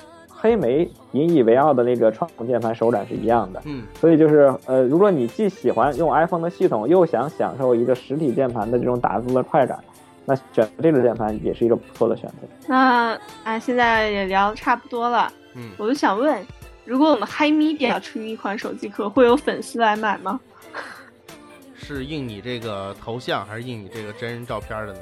[0.47, 9.83] 黑莓引以为傲的那个传统键盘手感是一样的，嗯，所以就是呃，如果你既喜欢用 iPhone 的系统，又想享受一个实体键盘的这种打字的快感，
[10.25, 12.47] 那选这个键盘也是一个不错的选择。
[12.69, 16.47] 那啊，现在也聊的差不多了，嗯，我就想问，
[16.85, 20.39] 如果我们 Hi Media 出一款手机壳，会有粉丝来买吗？
[21.75, 25.01] 是印你这个头像，还是印你这个真人照片的呢？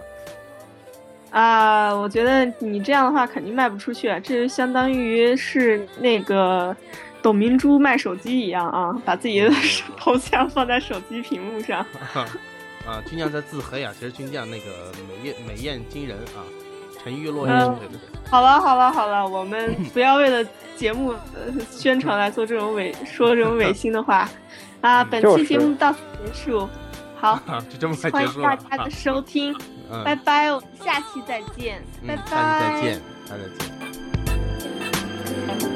[1.35, 6.75] 啊，我觉得你这样的话肯定卖不出去，这就相当于是那个
[7.21, 9.51] 董明珠卖手机一样啊，把自己的
[9.97, 11.85] 头像放在手机屏幕上。
[12.87, 14.67] 啊，军将在自黑啊，其实军将那个
[15.09, 16.47] 美艳美艳惊人啊，
[17.03, 17.99] 沉鱼落雁对对对。
[18.31, 21.13] 好了好了好了，我们不要为了节目
[21.69, 24.29] 宣传来做这种违说这种违心的话
[24.83, 25.03] 啊！
[25.03, 26.69] 本期节目到此结束。
[27.17, 28.57] 好， 就这么快欢迎结束了。
[28.71, 29.57] 大家的收听，
[30.03, 31.83] 拜拜，我们下期再见。
[32.07, 33.37] 拜拜，再见，再
[35.59, 35.74] 见。